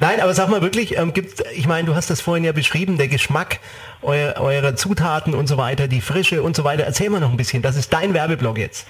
Nein, 0.00 0.20
aber 0.20 0.32
sag 0.32 0.48
mal 0.48 0.62
wirklich, 0.62 0.96
ähm, 0.96 1.12
gibt, 1.12 1.44
ich 1.54 1.66
meine, 1.68 1.86
du 1.86 1.94
hast 1.94 2.08
das 2.08 2.22
vorhin 2.22 2.42
ja 2.44 2.52
beschrieben, 2.52 2.96
der 2.96 3.08
Geschmack 3.08 3.60
eurer 4.02 4.74
Zutaten 4.74 5.34
und 5.34 5.46
so 5.46 5.58
weiter, 5.58 5.86
die 5.86 6.00
Frische 6.00 6.42
und 6.42 6.56
so 6.56 6.64
weiter. 6.64 6.84
Erzähl 6.84 7.10
mal 7.10 7.20
noch 7.20 7.30
ein 7.30 7.36
bisschen, 7.36 7.62
das 7.62 7.76
ist 7.76 7.92
dein 7.92 8.14
Werbeblock 8.14 8.58
jetzt. 8.58 8.86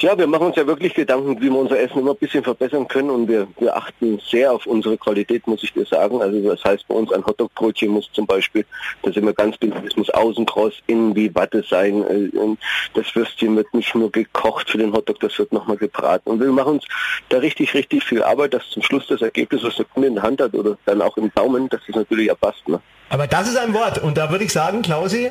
Ja, 0.00 0.16
wir 0.16 0.26
machen 0.26 0.46
uns 0.46 0.56
ja 0.56 0.66
wirklich 0.66 0.94
Gedanken, 0.94 1.38
wie 1.42 1.50
wir 1.50 1.58
unser 1.58 1.78
Essen 1.78 1.98
immer 1.98 2.12
ein 2.12 2.16
bisschen 2.16 2.42
verbessern 2.42 2.88
können 2.88 3.10
und 3.10 3.28
wir, 3.28 3.46
wir 3.58 3.76
achten 3.76 4.18
sehr 4.24 4.50
auf 4.50 4.66
unsere 4.66 4.96
Qualität, 4.96 5.46
muss 5.46 5.62
ich 5.62 5.74
dir 5.74 5.84
sagen. 5.84 6.22
Also 6.22 6.40
das 6.40 6.64
heißt 6.64 6.88
bei 6.88 6.94
uns 6.94 7.12
ein 7.12 7.22
Hotdog-Brötchen 7.26 7.90
muss 7.90 8.10
zum 8.14 8.26
Beispiel, 8.26 8.64
da 9.02 9.12
sind 9.12 9.26
wir 9.26 9.34
ganz 9.34 9.58
beliebt, 9.58 9.86
es 9.86 9.98
muss 9.98 10.08
außen 10.08 10.46
kross, 10.46 10.72
innen 10.86 11.14
wie 11.14 11.34
Watte 11.34 11.62
sein. 11.68 12.02
Äh, 12.04 12.56
Das 12.94 13.14
Würstchen 13.14 13.54
wird 13.56 13.74
nicht 13.74 13.94
nur 13.94 14.10
gekocht 14.10 14.70
für 14.70 14.78
den 14.78 14.94
Hotdog, 14.94 15.20
das 15.20 15.38
wird 15.38 15.52
nochmal 15.52 15.76
gebraten. 15.76 16.30
Und 16.30 16.40
wir 16.40 16.50
machen 16.50 16.76
uns 16.76 16.86
da 17.28 17.36
richtig, 17.36 17.74
richtig 17.74 18.02
viel 18.02 18.22
Arbeit, 18.22 18.54
dass 18.54 18.70
zum 18.70 18.82
Schluss 18.82 19.06
das 19.06 19.20
Ergebnis, 19.20 19.62
was 19.64 19.76
der 19.76 19.84
Kunde 19.84 20.08
in 20.08 20.14
der 20.14 20.22
Hand 20.22 20.40
hat 20.40 20.54
oder 20.54 20.78
dann 20.86 21.02
auch 21.02 21.18
im 21.18 21.30
Daumen, 21.34 21.68
dass 21.68 21.82
das 21.86 21.96
natürlich 21.96 22.30
passt. 22.40 22.66
Ne? 22.66 22.80
Aber 23.10 23.26
das 23.26 23.48
ist 23.48 23.58
ein 23.58 23.74
Wort 23.74 23.98
und 23.98 24.16
da 24.16 24.30
würde 24.30 24.44
ich 24.44 24.52
sagen, 24.52 24.82
Klausi, 24.82 25.30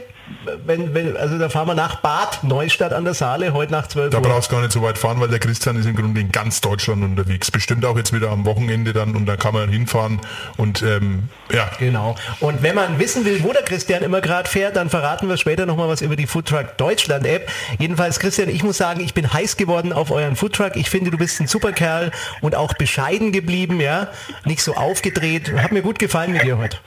wenn, 0.66 0.94
wenn, 0.94 1.18
also 1.18 1.40
da 1.40 1.50
fahren 1.50 1.68
wir 1.68 1.74
nach 1.74 2.02
Bad 2.02 2.44
Neustadt 2.44 2.94
an 2.94 3.04
der 3.04 3.16
Saale 3.16 3.52
heute 3.54 3.72
nach 3.72 3.88
12 3.88 4.12
Da 4.12 4.18
Uhr. 4.18 4.24
brauchst 4.24 4.52
du 4.52 4.56
gar 4.56 4.62
nicht 4.62 4.72
so 4.74 4.84
weit 4.84 4.98
fahren, 5.00 5.20
weil 5.20 5.30
der 5.30 5.40
Christian 5.40 5.76
ist 5.78 5.88
im 5.88 5.96
Grunde 5.96 6.22
in 6.22 6.32
ganz 6.32 6.62
Deutschland 6.62 7.04
unterwegs. 7.04 7.50
Bestimmt 7.50 7.84
auch 7.86 7.98
jetzt 7.98 8.14
wieder 8.14 8.30
am 8.30 8.46
Wochenende 8.46 8.94
dann 8.94 9.16
und 9.16 9.26
da 9.26 9.38
kann 9.38 9.54
man 9.56 9.70
hinfahren 9.70 10.20
und 10.58 10.84
ähm, 10.84 11.30
ja, 11.52 11.70
Genau. 11.80 12.16
Und 12.42 12.62
wenn 12.62 12.76
man 12.76 13.00
wissen 13.00 13.26
will, 13.26 13.42
wo 13.44 13.54
der 13.54 13.64
Christian 13.64 14.04
immer 14.04 14.22
gerade 14.22 14.48
fährt, 14.48 14.76
dann 14.76 14.90
verraten 14.90 15.28
wir 15.30 15.38
später 15.38 15.66
nochmal 15.66 15.88
was 15.88 16.02
über 16.02 16.16
die 16.16 16.28
Foodtruck 16.28 16.78
Deutschland 16.78 17.26
App. 17.26 17.50
Jedenfalls, 17.80 18.20
Christian, 18.20 18.50
ich 18.50 18.62
muss 18.62 18.78
sagen, 18.78 19.00
ich 19.00 19.14
bin 19.16 19.32
heiß 19.34 19.58
geworden 19.58 19.94
auf 19.94 20.12
euren 20.12 20.36
Foodtruck. 20.36 20.76
Ich 20.76 20.90
finde, 20.90 21.10
du 21.12 21.18
bist 21.18 21.40
ein 21.40 21.48
super 21.48 21.72
Kerl 21.72 22.12
und 22.42 22.56
auch 22.56 22.74
bescheiden 22.74 23.32
geblieben, 23.32 23.80
ja. 23.80 24.10
Nicht 24.46 24.62
so 24.62 24.76
aufgedreht. 24.76 25.54
Hat 25.58 25.72
mir 25.72 25.82
gut 25.82 25.98
gefallen 25.98 26.34
mit 26.34 26.44
dir 26.44 26.58
heute. 26.58 26.78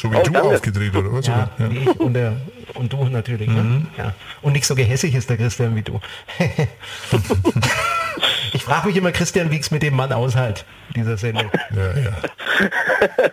So 0.00 0.10
wie 0.10 0.16
Oh, 0.16 0.22
du 0.22 0.30
danke. 0.30 0.48
aufgedreht 0.48 0.94
oder 0.96 1.12
was? 1.12 1.26
Ja, 1.26 1.50
wie 1.58 1.78
ich 1.78 2.00
und, 2.00 2.14
der, 2.14 2.36
und 2.74 2.92
du 2.92 3.04
natürlich. 3.04 3.48
Ne? 3.48 3.86
Ja. 3.98 4.14
Und 4.42 4.54
nicht 4.54 4.66
so 4.66 4.74
gehässig 4.74 5.14
ist 5.14 5.28
der 5.28 5.36
Christian 5.36 5.76
wie 5.76 5.82
du. 5.82 6.00
ich 8.52 8.64
frage 8.64 8.88
mich 8.88 8.96
immer, 8.96 9.12
Christian, 9.12 9.50
wie 9.50 9.58
es 9.58 9.70
mit 9.70 9.82
dem 9.82 9.94
Mann 9.96 10.12
aushält, 10.12 10.64
dieser 10.96 11.16
Sendung. 11.16 11.50
Ja, 11.76 11.98
ja. 11.98 12.16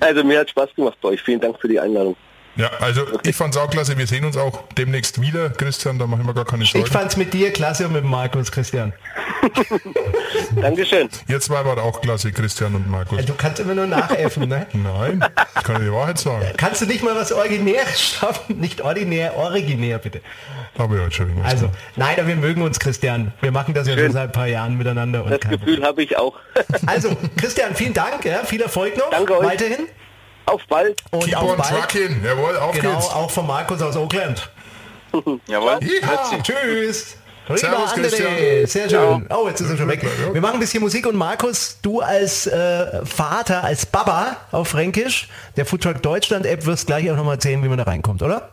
Also 0.00 0.24
mir 0.24 0.40
hat 0.40 0.50
Spaß 0.50 0.74
gemacht 0.74 0.96
bei 1.02 1.10
euch. 1.10 1.22
Vielen 1.22 1.40
Dank 1.40 1.60
für 1.60 1.68
die 1.68 1.78
Einladung. 1.78 2.16
Ja, 2.58 2.68
also 2.80 3.06
ich 3.22 3.34
fand's 3.34 3.56
auch 3.56 3.70
klasse. 3.70 3.96
Wir 3.96 4.06
sehen 4.06 4.24
uns 4.26 4.36
auch 4.36 4.64
demnächst 4.76 5.20
wieder, 5.22 5.48
Christian, 5.50 5.98
da 5.98 6.06
machen 6.06 6.26
wir 6.26 6.34
gar 6.34 6.44
keine 6.44 6.64
Ich 6.64 6.70
Sorgen. 6.72 6.86
fand's 6.86 7.16
mit 7.16 7.32
dir 7.32 7.50
klasse 7.52 7.86
und 7.86 7.94
mit 7.94 8.04
Markus, 8.04 8.52
Christian. 8.52 8.92
Dankeschön. 10.60 11.08
Ihr 11.28 11.40
zwei 11.40 11.64
wart 11.64 11.78
auch 11.78 12.00
klasse, 12.00 12.32
Christian 12.32 12.74
und 12.74 12.88
Markus. 12.90 13.24
Du 13.24 13.34
kannst 13.34 13.60
immer 13.60 13.74
nur 13.74 13.86
nachäffen, 13.86 14.48
ne? 14.48 14.66
Nein, 14.72 15.24
ich 15.56 15.62
kann 15.64 15.76
dir 15.80 15.86
die 15.86 15.92
Wahrheit 15.92 16.18
sagen. 16.18 16.44
Kannst 16.56 16.82
du 16.82 16.86
nicht 16.86 17.02
mal 17.02 17.14
was 17.14 17.32
Originäres 17.32 18.00
schaffen? 18.18 18.58
Nicht 18.60 18.80
ordinär, 18.82 19.36
originär 19.36 19.98
bitte. 19.98 20.20
Habe 20.78 20.96
ich 20.96 21.02
heute 21.02 21.14
schon 21.14 21.42
Also, 21.44 21.66
gemacht. 21.66 21.78
nein, 21.96 22.16
aber 22.18 22.26
wir 22.28 22.36
mögen 22.36 22.62
uns, 22.62 22.78
Christian. 22.78 23.32
Wir 23.40 23.52
machen 23.52 23.74
das 23.74 23.86
ja 23.88 23.96
schon 23.96 24.12
seit 24.12 24.28
ein 24.28 24.32
paar 24.32 24.46
Jahren 24.46 24.76
miteinander. 24.76 25.24
Und 25.24 25.30
Das 25.30 25.40
Gefühl 25.40 25.82
habe 25.84 26.02
ich 26.02 26.16
auch. 26.16 26.34
Also, 26.86 27.16
Christian, 27.36 27.74
vielen 27.74 27.94
Dank. 27.94 28.24
Ja, 28.24 28.44
viel 28.44 28.60
Erfolg 28.62 28.96
noch. 28.96 29.10
Danke 29.10 29.38
euch. 29.38 29.46
Weiterhin. 29.46 29.86
Auf 30.48 30.62
bald. 30.68 31.02
Und 31.10 31.24
Keep 31.24 31.36
auf 31.36 31.50
on 31.50 31.56
bald. 31.58 31.68
trucking. 31.70 32.24
Jawohl, 32.24 32.56
auf 32.56 32.72
Genau, 32.72 32.92
geht's. 32.94 33.10
auch 33.10 33.30
von 33.30 33.46
Markus 33.46 33.82
aus 33.82 33.96
Oakland. 33.96 34.50
jawohl. 35.46 35.78
Ja. 35.82 36.40
Tschüss. 36.42 37.16
Servus. 37.54 37.92
Christian. 37.94 38.66
Sehr 38.66 38.90
schön. 38.90 39.26
Oh, 39.30 39.48
jetzt 39.48 39.60
ist 39.62 39.70
er 39.70 39.76
schon 39.78 39.88
weg. 39.88 40.06
Wir 40.32 40.40
machen 40.40 40.54
ein 40.54 40.60
bisschen 40.60 40.82
Musik 40.82 41.06
und 41.06 41.16
Markus, 41.16 41.78
du 41.80 42.00
als 42.00 42.46
äh, 42.46 43.04
Vater, 43.06 43.64
als 43.64 43.86
Baba 43.86 44.36
auf 44.52 44.68
Fränkisch, 44.68 45.28
der 45.56 45.64
Foodtruck 45.64 46.02
Deutschland 46.02 46.44
App, 46.44 46.66
wirst 46.66 46.86
gleich 46.88 47.10
auch 47.10 47.16
nochmal 47.16 47.36
erzählen, 47.36 47.62
wie 47.64 47.68
man 47.68 47.78
da 47.78 47.84
reinkommt, 47.84 48.22
oder? 48.22 48.50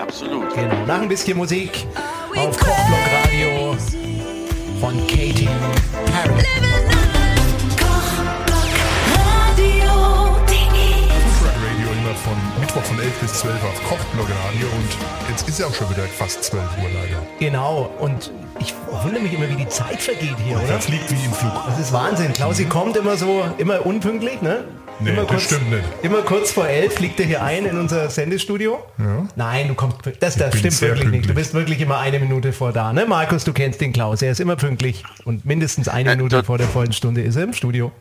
Absolut. 0.00 0.52
Genau. 0.52 0.84
Nach 0.86 1.00
ein 1.00 1.08
bisschen 1.08 1.36
Musik 1.36 1.86
auf 2.34 2.58
Kochblock 2.58 3.24
Radio 3.24 3.76
von 4.80 5.06
Katy 5.06 5.48
Perry. 6.06 6.67
12 13.38 13.54
auf 13.62 13.84
Kochblog 13.84 14.26
Radio 14.46 14.66
und 14.66 15.30
jetzt 15.30 15.48
ist 15.48 15.60
ja 15.60 15.66
auch 15.66 15.72
schon 15.74 15.88
wieder 15.90 16.02
fast 16.08 16.42
12 16.42 16.60
Uhr 16.82 16.88
leider. 16.92 17.22
Genau. 17.38 17.88
Und 18.00 18.32
ich 18.58 18.74
wundere 19.04 19.22
mich 19.22 19.32
immer, 19.32 19.48
wie 19.48 19.54
die 19.54 19.68
Zeit 19.68 20.02
vergeht 20.02 20.34
hier, 20.44 20.56
oder? 20.56 20.66
Das 20.66 20.88
liegt 20.88 21.08
wie 21.08 21.24
im 21.24 21.32
Flug. 21.32 21.52
Das 21.68 21.78
ist 21.78 21.92
Wahnsinn. 21.92 22.32
Klausi 22.32 22.64
kommt 22.64 22.96
immer 22.96 23.16
so, 23.16 23.44
immer 23.58 23.86
unpünktlich, 23.86 24.42
ne? 24.42 24.64
Nee, 24.98 25.10
immer 25.10 25.22
das 25.22 25.44
stimmt 25.44 25.70
nicht. 25.70 25.84
Immer 26.02 26.22
kurz 26.22 26.50
vor 26.50 26.66
elf 26.66 26.94
fliegt 26.94 27.20
er 27.20 27.26
hier 27.26 27.40
ein 27.44 27.64
in 27.64 27.78
unser 27.78 28.10
Sendestudio. 28.10 28.80
Nein, 29.36 29.68
du 29.68 29.74
kommst, 29.74 29.98
das, 30.18 30.34
das 30.34 30.58
stimmt 30.58 30.80
wirklich 30.80 31.04
nicht. 31.04 31.06
Du 31.06 31.10
pünktlich. 31.10 31.34
bist 31.36 31.54
wirklich 31.54 31.80
immer 31.80 31.98
eine 32.00 32.18
Minute 32.18 32.52
vor 32.52 32.72
da, 32.72 32.92
ne? 32.92 33.06
Markus, 33.06 33.44
du 33.44 33.52
kennst 33.52 33.80
den 33.80 33.92
Klaus. 33.92 34.20
Er 34.20 34.32
ist 34.32 34.40
immer 34.40 34.56
pünktlich 34.56 35.04
und 35.24 35.46
mindestens 35.46 35.86
eine 35.86 36.10
Ja, 36.10 36.16
Minute 36.16 36.42
vor 36.42 36.58
der 36.58 36.66
vollen 36.66 36.92
Stunde 36.92 37.22
ist 37.22 37.36
er 37.36 37.44
im 37.44 37.52
Studio. 37.52 37.92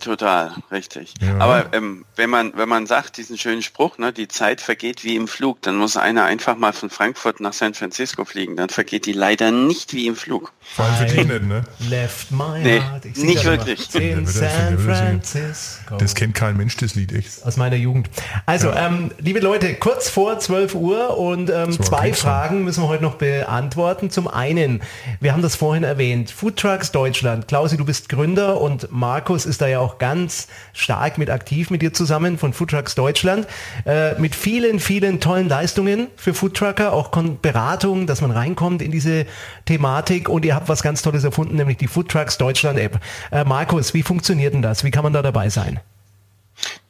Total, 0.00 0.52
richtig. 0.70 1.14
Ja. 1.20 1.38
Aber 1.38 1.72
ähm, 1.72 2.04
wenn 2.16 2.28
man 2.28 2.52
wenn 2.56 2.68
man 2.68 2.86
sagt 2.86 3.16
diesen 3.16 3.38
schönen 3.38 3.62
Spruch, 3.62 3.96
ne, 3.96 4.12
die 4.12 4.28
Zeit 4.28 4.60
vergeht 4.60 5.02
wie 5.04 5.16
im 5.16 5.28
Flug, 5.28 5.62
dann 5.62 5.76
muss 5.76 5.96
einer 5.96 6.24
einfach 6.24 6.56
mal 6.56 6.72
von 6.72 6.90
Frankfurt 6.90 7.40
nach 7.40 7.52
San 7.54 7.72
Francisco 7.74 8.24
fliegen. 8.24 8.56
Dann 8.56 8.68
vergeht 8.68 9.06
die 9.06 9.12
leider 9.12 9.50
nicht 9.50 9.94
wie 9.94 10.06
im 10.06 10.16
Flug. 10.16 10.52
Vor 10.74 10.84
allem 10.84 10.94
für 10.96 11.04
dich 11.06 11.26
nicht, 11.26 11.42
ne? 11.44 11.64
Left 11.88 12.30
my 12.32 12.58
Nee, 12.62 12.80
heart. 12.80 13.04
Ich 13.06 13.16
nicht 13.16 13.44
wirklich. 13.44 13.94
In 13.94 14.24
Ja, 14.24 14.30
San. 14.30 14.78
Francisco. 14.78 15.96
Das 15.96 16.14
kennt 16.14 16.34
kein 16.34 16.56
Mensch, 16.56 16.76
das 16.76 16.94
Lied, 16.94 17.12
echt. 17.12 17.44
aus 17.44 17.56
meiner 17.56 17.76
Jugend. 17.76 18.10
Also, 18.46 18.72
ähm, 18.72 19.10
liebe 19.18 19.40
Leute, 19.40 19.74
kurz 19.74 20.10
vor 20.10 20.38
12 20.38 20.74
Uhr 20.74 21.16
und 21.16 21.48
ähm, 21.50 21.70
zwei 21.82 22.10
so. 22.12 22.16
Fragen 22.22 22.64
müssen 22.64 22.82
wir 22.82 22.88
heute 22.88 23.02
noch 23.04 23.14
beantworten. 23.14 24.10
Zum 24.10 24.28
einen, 24.28 24.82
wir 25.20 25.32
haben 25.32 25.42
das 25.42 25.56
vorhin 25.56 25.84
erwähnt, 25.84 26.30
Food 26.30 26.56
Trucks 26.56 26.92
Deutschland. 26.92 27.48
Klausi, 27.48 27.76
du 27.76 27.84
bist 27.84 28.08
Gründer 28.08 28.60
und 28.60 28.90
Markus 28.90 29.46
ist 29.46 29.60
da 29.60 29.66
ja 29.68 29.78
auch 29.78 29.83
ganz 29.98 30.48
stark 30.72 31.18
mit 31.18 31.30
aktiv 31.30 31.70
mit 31.70 31.82
dir 31.82 31.92
zusammen 31.92 32.38
von 32.38 32.52
Food 32.52 32.70
Trucks 32.70 32.94
Deutschland. 32.94 33.46
Äh, 33.86 34.18
mit 34.20 34.34
vielen, 34.34 34.80
vielen 34.80 35.20
tollen 35.20 35.48
Leistungen 35.48 36.08
für 36.16 36.34
Food 36.34 36.56
Trucker, 36.56 36.92
auch 36.92 37.10
Kon 37.10 37.40
Beratung, 37.40 38.06
dass 38.06 38.20
man 38.20 38.30
reinkommt 38.30 38.82
in 38.82 38.90
diese 38.90 39.26
Thematik 39.66 40.28
und 40.28 40.44
ihr 40.44 40.54
habt 40.54 40.68
was 40.68 40.82
ganz 40.82 41.02
Tolles 41.02 41.24
erfunden, 41.24 41.56
nämlich 41.56 41.76
die 41.76 41.88
Food 41.88 42.08
Trucks 42.10 42.38
Deutschland 42.38 42.78
App. 42.78 43.00
Äh, 43.30 43.44
Markus, 43.44 43.94
wie 43.94 44.02
funktioniert 44.02 44.54
denn 44.54 44.62
das? 44.62 44.84
Wie 44.84 44.90
kann 44.90 45.04
man 45.04 45.12
da 45.12 45.22
dabei 45.22 45.48
sein? 45.50 45.80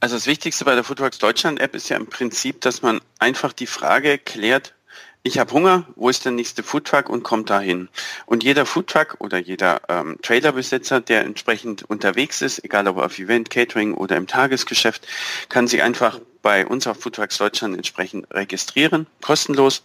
Also 0.00 0.16
das 0.16 0.26
Wichtigste 0.26 0.64
bei 0.64 0.74
der 0.74 0.84
Foodworks 0.84 1.18
Deutschland 1.18 1.60
App 1.60 1.74
ist 1.74 1.88
ja 1.88 1.96
im 1.96 2.06
Prinzip, 2.06 2.60
dass 2.60 2.82
man 2.82 3.00
einfach 3.18 3.52
die 3.52 3.66
Frage 3.66 4.18
klärt, 4.18 4.74
ich 5.26 5.38
habe 5.38 5.52
Hunger, 5.52 5.86
wo 5.96 6.10
ist 6.10 6.26
der 6.26 6.32
nächste 6.32 6.62
Foodtruck 6.62 7.08
und 7.08 7.22
kommt 7.22 7.48
dahin. 7.48 7.88
Und 8.26 8.44
jeder 8.44 8.66
Foodtruck 8.66 9.16
oder 9.20 9.38
jeder 9.38 9.80
ähm, 9.88 10.18
Trailerbesitzer, 10.20 11.00
der 11.00 11.24
entsprechend 11.24 11.82
unterwegs 11.82 12.42
ist, 12.42 12.62
egal 12.62 12.86
ob 12.88 12.98
auf 12.98 13.18
Event, 13.18 13.48
Catering 13.48 13.94
oder 13.94 14.18
im 14.18 14.26
Tagesgeschäft, 14.26 15.08
kann 15.48 15.66
sich 15.66 15.82
einfach 15.82 16.20
bei 16.42 16.66
uns 16.66 16.86
auf 16.86 17.00
Foodtrucks 17.00 17.38
Deutschland 17.38 17.74
entsprechend 17.74 18.26
registrieren, 18.34 19.06
kostenlos, 19.22 19.82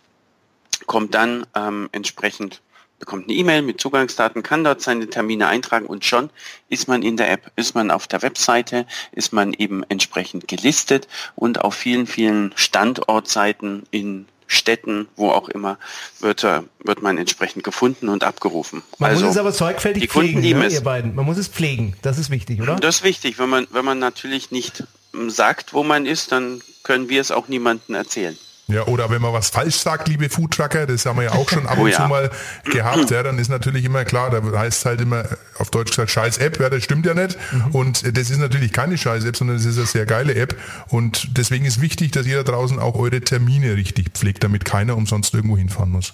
kommt 0.88 1.16
dann 1.16 1.48
ähm, 1.56 1.88
entsprechend 1.94 2.62
bekommt 3.00 3.30
eine 3.30 3.34
E-Mail 3.34 3.62
mit 3.62 3.80
Zugangsdaten, 3.80 4.44
kann 4.44 4.66
dort 4.66 4.82
seine 4.82 5.10
Termine 5.10 5.48
eintragen 5.48 5.86
und 5.86 6.04
schon 6.04 6.30
ist 6.68 6.90
man 6.90 7.02
in 7.02 7.16
der 7.16 7.32
App, 7.32 7.50
ist 7.56 7.74
man 7.76 7.92
auf 7.92 8.08
der 8.08 8.22
Webseite, 8.22 8.86
ist 9.14 9.32
man 9.32 9.54
eben 9.54 9.84
entsprechend 9.88 10.50
gelistet 10.50 11.08
und 11.38 11.62
auf 11.62 11.76
vielen, 11.76 12.08
vielen 12.08 12.52
Standortseiten 12.58 13.84
in 13.92 14.26
Städten, 14.52 15.08
wo 15.16 15.30
auch 15.30 15.48
immer, 15.48 15.78
wird, 16.20 16.44
er- 16.44 16.64
wird 16.84 17.04
man 17.04 17.20
entsprechend 17.20 17.64
gefunden 17.64 18.10
und 18.10 18.24
abgerufen. 18.24 18.82
Man 18.98 19.12
also, 19.12 19.26
muss 19.26 19.36
es 19.36 19.40
aber 19.40 19.52
sorgfältig 19.52 20.02
die 20.02 20.08
pflegen, 20.10 20.42
ne, 20.42 20.68
ihr 20.68 20.82
beiden. 20.82 21.14
Man 21.14 21.26
muss 21.26 21.38
es 21.38 21.48
pflegen. 21.48 21.96
Das 22.02 22.18
ist 22.18 22.32
wichtig, 22.32 22.60
oder? 22.60 22.76
Das 22.78 22.98
ist 22.98 23.04
wichtig. 23.04 23.38
Wenn 23.38 23.50
man, 23.50 23.68
wenn 23.72 23.86
man 23.86 24.00
natürlich 24.00 24.50
nicht 24.50 24.84
ähm, 25.14 25.30
sagt, 25.30 25.74
wo 25.74 25.84
man 25.84 26.08
ist, 26.08 26.32
dann 26.32 26.62
können 26.82 27.10
wir 27.10 27.22
es 27.22 27.30
auch 27.30 27.48
niemandem 27.48 27.94
erzählen. 27.94 28.36
Ja, 28.70 28.86
oder 28.86 29.10
wenn 29.10 29.22
man 29.22 29.34
was 29.34 29.50
falsch 29.50 29.78
sagt, 29.78 30.08
liebe 30.08 30.30
Foodtrucker, 30.30 30.86
das 30.86 31.06
haben 31.06 31.18
wir 31.18 31.24
ja 31.24 31.32
auch 31.32 31.50
schon 31.50 31.66
ab 31.66 31.78
und 31.78 31.84
Oh 31.84 31.88
ja. 31.88 31.98
zu 31.98 32.08
mal 32.08 32.30
gehabt, 32.66 33.10
ja, 33.10 33.24
dann 33.24 33.40
ist 33.40 33.50
natürlich 33.50 33.84
immer 33.84 34.06
klar, 34.06 34.30
da 34.30 34.60
heißt 34.60 34.80
es 34.80 34.86
halt 34.86 35.02
immer 35.02 35.24
auf 35.58 35.72
Deutsch 35.72 35.90
gesagt 35.90 36.12
scheiß 36.12 36.38
App, 36.38 36.60
ja, 36.60 36.70
das 36.70 36.84
stimmt 36.84 37.06
ja 37.06 37.14
nicht. 37.14 37.38
Mhm. 37.52 37.68
Und 37.72 38.18
das 38.18 38.30
ist 38.30 38.38
natürlich 38.38 38.72
keine 38.72 38.98
scheiß 38.98 39.26
App, 39.26 39.36
sondern 39.36 39.58
es 39.58 39.66
ist 39.66 39.78
eine 39.78 39.88
sehr 39.88 40.06
geile 40.06 40.36
App. 40.36 40.56
Und 40.90 41.38
deswegen 41.38 41.66
ist 41.66 41.82
wichtig, 41.82 42.12
dass 42.12 42.28
ihr 42.28 42.44
da 42.44 42.52
draußen 42.52 42.80
auch 42.80 42.96
eure 42.96 43.22
Termine 43.22 43.76
richtig 43.76 44.12
pflegt, 44.14 44.44
damit 44.44 44.66
keiner 44.66 44.96
umsonst 44.96 45.34
irgendwo 45.34 45.58
hinfahren 45.58 45.92
muss. 45.92 46.14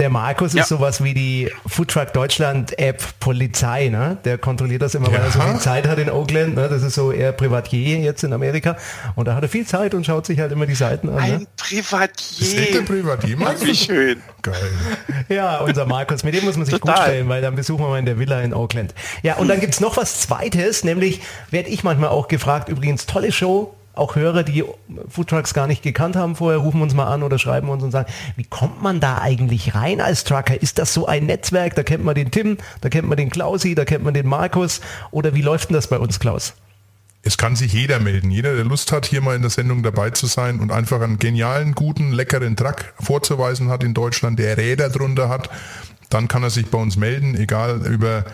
Der 0.00 0.08
Markus 0.08 0.54
Ja. 0.54 0.62
ist 0.62 0.68
sowas 0.68 1.04
wie 1.04 1.12
die 1.12 1.50
Foodtruck 1.66 2.12
Deutschland 2.14 2.78
App 2.78 3.02
Polizei, 3.20 3.88
ne? 3.88 4.16
Der 4.24 4.38
kontrolliert 4.38 4.80
das 4.80 4.94
immer, 4.94 5.08
weil 5.08 5.20
er 5.20 5.30
so 5.30 5.38
Ja. 5.38 5.48
viel 5.50 5.60
Zeit 5.60 5.86
hat 5.86 5.98
in 5.98 6.10
Oakland, 6.10 6.54
ne? 6.54 6.68
Das 6.70 6.82
ist 6.82 6.94
so 6.94 7.12
eher 7.12 7.32
Privatier 7.32 7.98
jetzt 7.98 8.24
in 8.24 8.32
Amerika. 8.32 8.76
Und 9.14 9.28
da 9.28 9.34
hat 9.34 9.42
er 9.42 9.48
viel 9.50 9.66
Zeit 9.66 9.92
und 9.94 10.06
schaut 10.06 10.24
sich 10.24 10.40
halt 10.40 10.52
immer 10.52 10.64
die 10.66 10.74
Seiten 10.74 11.10
an. 11.10 11.16
Ne? 11.16 11.20
Ein 11.20 11.46
Ist 11.70 11.82
echt 11.82 11.92
ein 11.92 12.84
Privatier. 12.84 12.84
Privatier, 12.84 13.36
meinst 13.36 13.66
Wie 13.66 13.74
schön. 13.74 14.22
Geil. 14.42 14.54
Ja, 15.28 15.58
unser 15.58 15.84
Markus, 15.84 16.24
mit 16.24 16.34
dem 16.34 16.44
muss 16.46 16.56
man 16.56 16.64
sich 16.64 16.80
gut 16.80 16.88
Total. 16.90 17.04
stellen, 17.08 17.28
weil 17.28 17.42
dann 17.42 17.54
besuchen 17.54 17.84
wir 17.84 17.88
mal 17.90 17.98
in 17.98 18.06
der 18.06 18.18
Villa 18.18 18.40
in 18.40 18.54
Oakland. 18.54 18.94
Ja, 19.22 19.36
und 19.36 19.48
dann 19.48 19.60
gibt's 19.60 19.80
noch 19.80 19.98
was 19.98 20.20
Zweites, 20.22 20.82
nämlich 20.82 21.20
werde 21.50 21.68
ich 21.68 21.84
manchmal 21.84 22.08
auch 22.08 22.26
gefragt, 22.26 22.70
übrigens 22.70 23.04
tolle 23.04 23.32
Show, 23.32 23.74
auch 23.94 24.16
Hörer, 24.16 24.42
die 24.42 24.64
Foodtrucks 25.08 25.54
gar 25.54 25.66
nicht 25.66 25.82
gekannt 25.82 26.16
haben 26.16 26.36
vorher, 26.36 26.58
rufen 26.58 26.80
uns 26.82 26.94
mal 26.94 27.06
an 27.06 27.22
oder 27.22 27.38
schreiben 27.38 27.68
uns 27.68 27.82
und 27.82 27.90
sagen, 27.90 28.10
wie 28.36 28.44
kommt 28.44 28.82
man 28.82 29.00
da 29.00 29.18
eigentlich 29.18 29.74
rein 29.74 30.00
als 30.00 30.24
Trucker? 30.24 30.60
Ist 30.60 30.78
das 30.78 30.94
so 30.94 31.06
ein 31.06 31.26
Netzwerk? 31.26 31.74
Da 31.74 31.82
kennt 31.82 32.04
man 32.04 32.14
den 32.14 32.30
Tim, 32.30 32.56
da 32.80 32.88
kennt 32.88 33.08
man 33.08 33.16
den 33.16 33.30
Klausi, 33.30 33.74
da 33.74 33.84
kennt 33.84 34.04
man 34.04 34.14
den 34.14 34.26
Markus. 34.26 34.80
Oder 35.10 35.34
wie 35.34 35.42
läuft 35.42 35.70
denn 35.70 35.74
das 35.74 35.88
bei 35.88 35.98
uns, 35.98 36.20
Klaus? 36.20 36.54
Es 37.22 37.36
kann 37.36 37.54
sich 37.54 37.72
jeder 37.74 38.00
melden. 38.00 38.30
Jeder, 38.30 38.54
der 38.54 38.64
Lust 38.64 38.92
hat, 38.92 39.04
hier 39.04 39.20
mal 39.20 39.36
in 39.36 39.42
der 39.42 39.50
Sendung 39.50 39.82
dabei 39.82 40.10
zu 40.10 40.26
sein 40.26 40.60
und 40.60 40.72
einfach 40.72 41.02
einen 41.02 41.18
genialen, 41.18 41.74
guten, 41.74 42.12
leckeren 42.12 42.56
Truck 42.56 42.94
vorzuweisen 42.98 43.68
hat 43.68 43.84
in 43.84 43.92
Deutschland, 43.92 44.38
der 44.38 44.56
Räder 44.56 44.88
drunter 44.88 45.28
hat, 45.28 45.50
dann 46.08 46.28
kann 46.28 46.42
er 46.42 46.50
sich 46.50 46.66
bei 46.68 46.78
uns 46.78 46.96
melden, 46.96 47.34
egal 47.34 47.86
über 47.86 48.24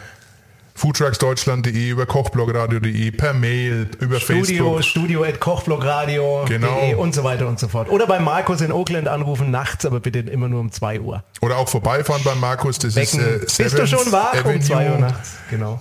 foodtrucksdeutschland.de, 0.77 1.89
über 1.91 2.07
kochblogradio.de, 2.07 3.11
per 3.11 3.33
Mail, 3.33 3.89
über 4.01 4.21
Studio, 4.21 4.45
Facebook. 4.77 4.85
studio 4.85 5.25
at 5.25 5.41
kochblogradio.de 5.41 6.47
Genau. 6.59 6.97
und 7.01 7.15
so 7.15 7.25
weiter 7.25 7.49
und 7.49 7.59
so 7.59 7.69
fort. 7.69 7.89
Oder 7.91 8.07
bei 8.07 8.21
Markus 8.21 8.61
in 8.61 8.73
Oakland 8.73 9.09
anrufen, 9.09 9.51
nachts, 9.51 9.85
aber 9.85 10.01
bitte 10.01 10.21
immer 10.21 10.49
nur 10.49 10.61
um 10.61 10.71
2 10.73 11.01
Uhr. 11.01 11.25
Oder 11.41 11.57
auch 11.59 11.69
vorbeifahren 11.69 12.23
bei 12.25 12.35
Markus. 12.35 12.79
Das 12.79 12.95
Wecken. 12.95 13.21
ist 13.21 13.59
äh, 13.59 13.65
Bist 13.65 13.79
du 13.79 13.87
schon 13.87 14.13
wach 14.13 14.45
um 14.45 14.61
2 14.61 14.91
Uhr 14.91 14.99
nachts? 14.99 15.33
Genau. 15.51 15.81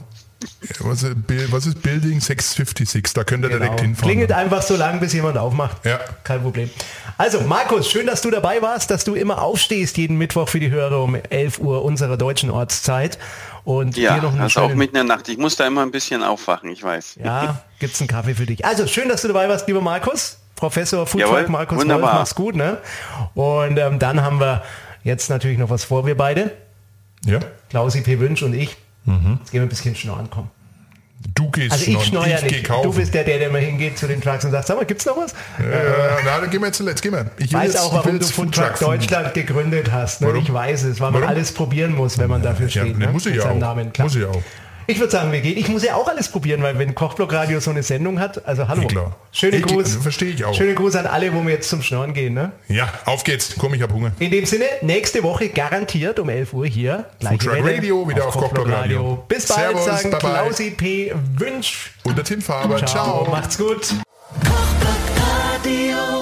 Was, 0.80 1.02
ist 1.02 1.26
Bil- 1.28 1.48
was 1.50 1.66
ist 1.66 1.82
Building 1.82 2.20
656? 2.20 3.14
Da 3.14 3.24
könnt 3.24 3.44
ihr 3.46 3.50
direkt 3.50 3.72
Genau. 3.78 3.82
hinfahren. 3.82 4.08
Klingelt 4.10 4.32
einfach 4.32 4.62
so 4.62 4.76
lang, 4.76 5.00
bis 5.00 5.14
jemand 5.14 5.38
aufmacht. 5.38 5.84
Ja. 5.86 6.00
Kein 6.24 6.42
Problem. 6.42 6.70
Also, 7.18 7.42
Markus, 7.42 7.90
schön, 7.90 8.06
dass 8.06 8.22
du 8.22 8.30
dabei 8.30 8.62
warst, 8.62 8.92
dass 8.92 9.06
du 9.06 9.16
immer 9.16 9.42
aufstehst 9.42 9.98
jeden 9.98 10.18
Mittwoch 10.18 10.50
für 10.50 10.60
die 10.60 10.70
Hörer 10.70 11.02
um 11.02 11.16
11 11.16 11.60
Uhr 11.60 11.84
unserer 11.84 12.18
deutschen 12.18 12.52
Ortszeit. 12.52 13.18
Und 13.66 13.98
Ja, 13.98 14.14
hier 14.14 14.22
noch 14.22 14.32
einen 14.32 14.42
also 14.42 14.62
auch 14.62 14.74
mitten 14.74 14.96
in 14.96 15.08
der 15.08 15.16
Nacht. 15.18 15.28
Ich 15.28 15.38
muss 15.38 15.56
da 15.56 15.66
immer 15.66 15.82
ein 15.82 15.92
bisschen 15.92 16.24
aufwachen, 16.24 16.70
ich 16.70 16.84
weiß. 16.84 17.18
Ja, 17.24 17.62
gibt's 17.80 18.00
einen 18.00 18.08
Kaffee 18.08 18.36
für 18.36 18.46
dich. 18.46 18.64
Also, 18.64 18.86
schön, 18.88 19.10
dass 19.10 19.24
du 19.24 19.28
dabei 19.28 19.50
warst, 19.50 19.68
lieber 19.68 19.82
Markus. 19.82 20.40
Professor 20.56 21.06
Foodtruck 21.06 21.50
Markus 21.50 21.78
Wolf, 21.78 21.82
wunderbar. 21.82 22.14
mach's 22.14 22.36
gut, 22.36 22.56
ne? 22.56 22.78
Und 23.34 23.78
ähm, 23.78 24.00
dann 24.00 24.22
haben 24.22 24.40
wir 24.40 24.64
jetzt 25.04 25.30
natürlich 25.30 25.58
noch 25.58 25.70
was 25.70 25.84
vor, 25.84 26.06
wir 26.06 26.16
beide. 26.16 26.52
Ja? 27.26 27.40
Klausi 27.70 28.02
P. 28.02 28.20
Wünsch 28.20 28.42
und 28.44 28.54
ich. 28.54 28.78
Jetzt 29.06 29.52
gehen 29.52 29.60
wir 29.60 29.62
ein 29.64 29.70
bisschen 29.70 29.96
schnorren, 29.96 30.30
komm. 30.32 30.50
Du 31.34 31.50
gehst 31.50 31.72
Also 31.72 31.86
ich 31.92 32.12
ja 32.12 32.26
ich 32.38 32.44
nicht. 32.44 32.70
Du 32.70 32.94
bist 32.94 33.14
der, 33.14 33.24
der, 33.24 33.40
der 33.40 33.48
immer 33.50 33.58
hingeht 33.60 33.98
zu 33.98 34.08
den 34.08 34.22
Trucks 34.22 34.46
und 34.46 34.52
sagt, 34.52 34.68
sag 34.68 34.78
mal, 34.78 34.86
gibt's 34.86 35.06
noch 35.06 35.18
was? 35.18 35.32
äh, 35.34 35.36
na, 36.24 36.40
dann 36.40 36.50
gehen 36.50 36.62
wir 36.62 36.68
jetzt 36.68 36.78
zuletzt. 36.78 37.02
Gehen 37.02 37.14
wir. 37.14 37.26
Ich 37.38 37.52
weiß 37.54 37.74
jetzt, 37.74 37.82
auch, 37.82 37.94
warum 37.94 38.20
du 38.20 38.26
Foodtruck. 38.26 38.80
Deutschland 38.80 39.34
gegründet 39.34 39.92
hast. 39.92 40.22
Ne? 40.22 40.34
Ich 40.38 40.52
weiß 40.54 40.84
es, 40.84 41.00
weil 41.00 41.12
man 41.12 41.22
Warum? 41.22 41.36
alles 41.36 41.52
probieren 41.52 41.94
muss, 41.96 42.18
wenn 42.18 42.30
man 42.30 42.42
dafür 42.42 42.68
Ja, 42.68 42.84
steht. 42.84 42.98
nee, 42.98 43.06
ne? 43.06 43.12
muss 43.12 43.26
ich 43.26 43.36
ja 43.36 43.50
auch. 43.50 43.76
Muss 44.00 44.16
ich 44.16 44.26
auch. 44.26 44.42
Ich 44.88 45.00
würde 45.00 45.12
sagen, 45.12 45.32
wir 45.32 45.42
gehen. 45.42 45.58
Ich 45.58 45.68
muss 45.68 45.84
ja 45.84 45.96
auch 45.96 46.08
alles 46.08 46.28
probieren, 46.30 46.62
weil 46.62 46.78
wenn 46.78 46.94
Kochblock 46.94 47.34
Radio 47.34 47.60
so 47.60 47.72
eine 47.72 47.82
Sendung 47.84 48.20
hat, 48.20 48.46
also 48.48 48.68
hallo. 48.68 48.84
Ja, 48.84 48.88
klar. 48.88 49.16
Schönen 49.32 49.60
Ich- 49.60 49.66
Gruß. 49.66 49.96
verstehe 49.96 50.30
ich 50.34 50.46
auch. 50.46 50.54
Schönen 50.54 50.76
Gruß 50.76 50.96
an 50.96 51.08
alle, 51.08 51.34
wo 51.34 51.42
wir 51.44 51.54
jetzt 51.54 51.70
zum 51.70 51.82
Schnorren 51.82 52.14
gehen. 52.14 52.34
Ne? 52.34 52.52
Ja, 52.68 52.88
auf 53.06 53.24
geht's. 53.24 53.56
Komm, 53.58 53.74
ich 53.74 53.82
hab 53.82 53.92
Hunger. 53.92 54.12
In 54.20 54.32
dem 54.32 54.46
Sinne, 54.46 54.66
nächste 54.82 55.24
Woche 55.24 55.50
garantiert 55.50 56.20
um 56.20 56.30
11 56.30 56.54
Uhr 56.54 56.66
hier. 56.68 57.06
Gleiche 57.20 57.52
Welle 57.52 57.78
Radio, 57.78 58.08
wieder 58.08 58.28
auf 58.28 58.36
Kochblock 58.38 58.70
Radio. 58.70 59.24
Bis 59.28 59.48
bald, 59.48 59.60
Servus, 59.78 59.86
sagen 59.86 60.12
bye 60.12 60.20
bye. 60.20 60.30
Klausi 60.32 60.72
P. 60.72 61.14
Wünsch. 61.38 61.92
Und 62.04 62.18
der 62.18 62.24
Tim 62.26 62.42
Faber. 62.42 62.78
Ciao. 62.78 62.88
Ciao. 62.88 63.28
Macht's 63.32 63.58
gut. 63.58 63.88
Kochblock 64.44 65.64
Radio. 65.66 66.15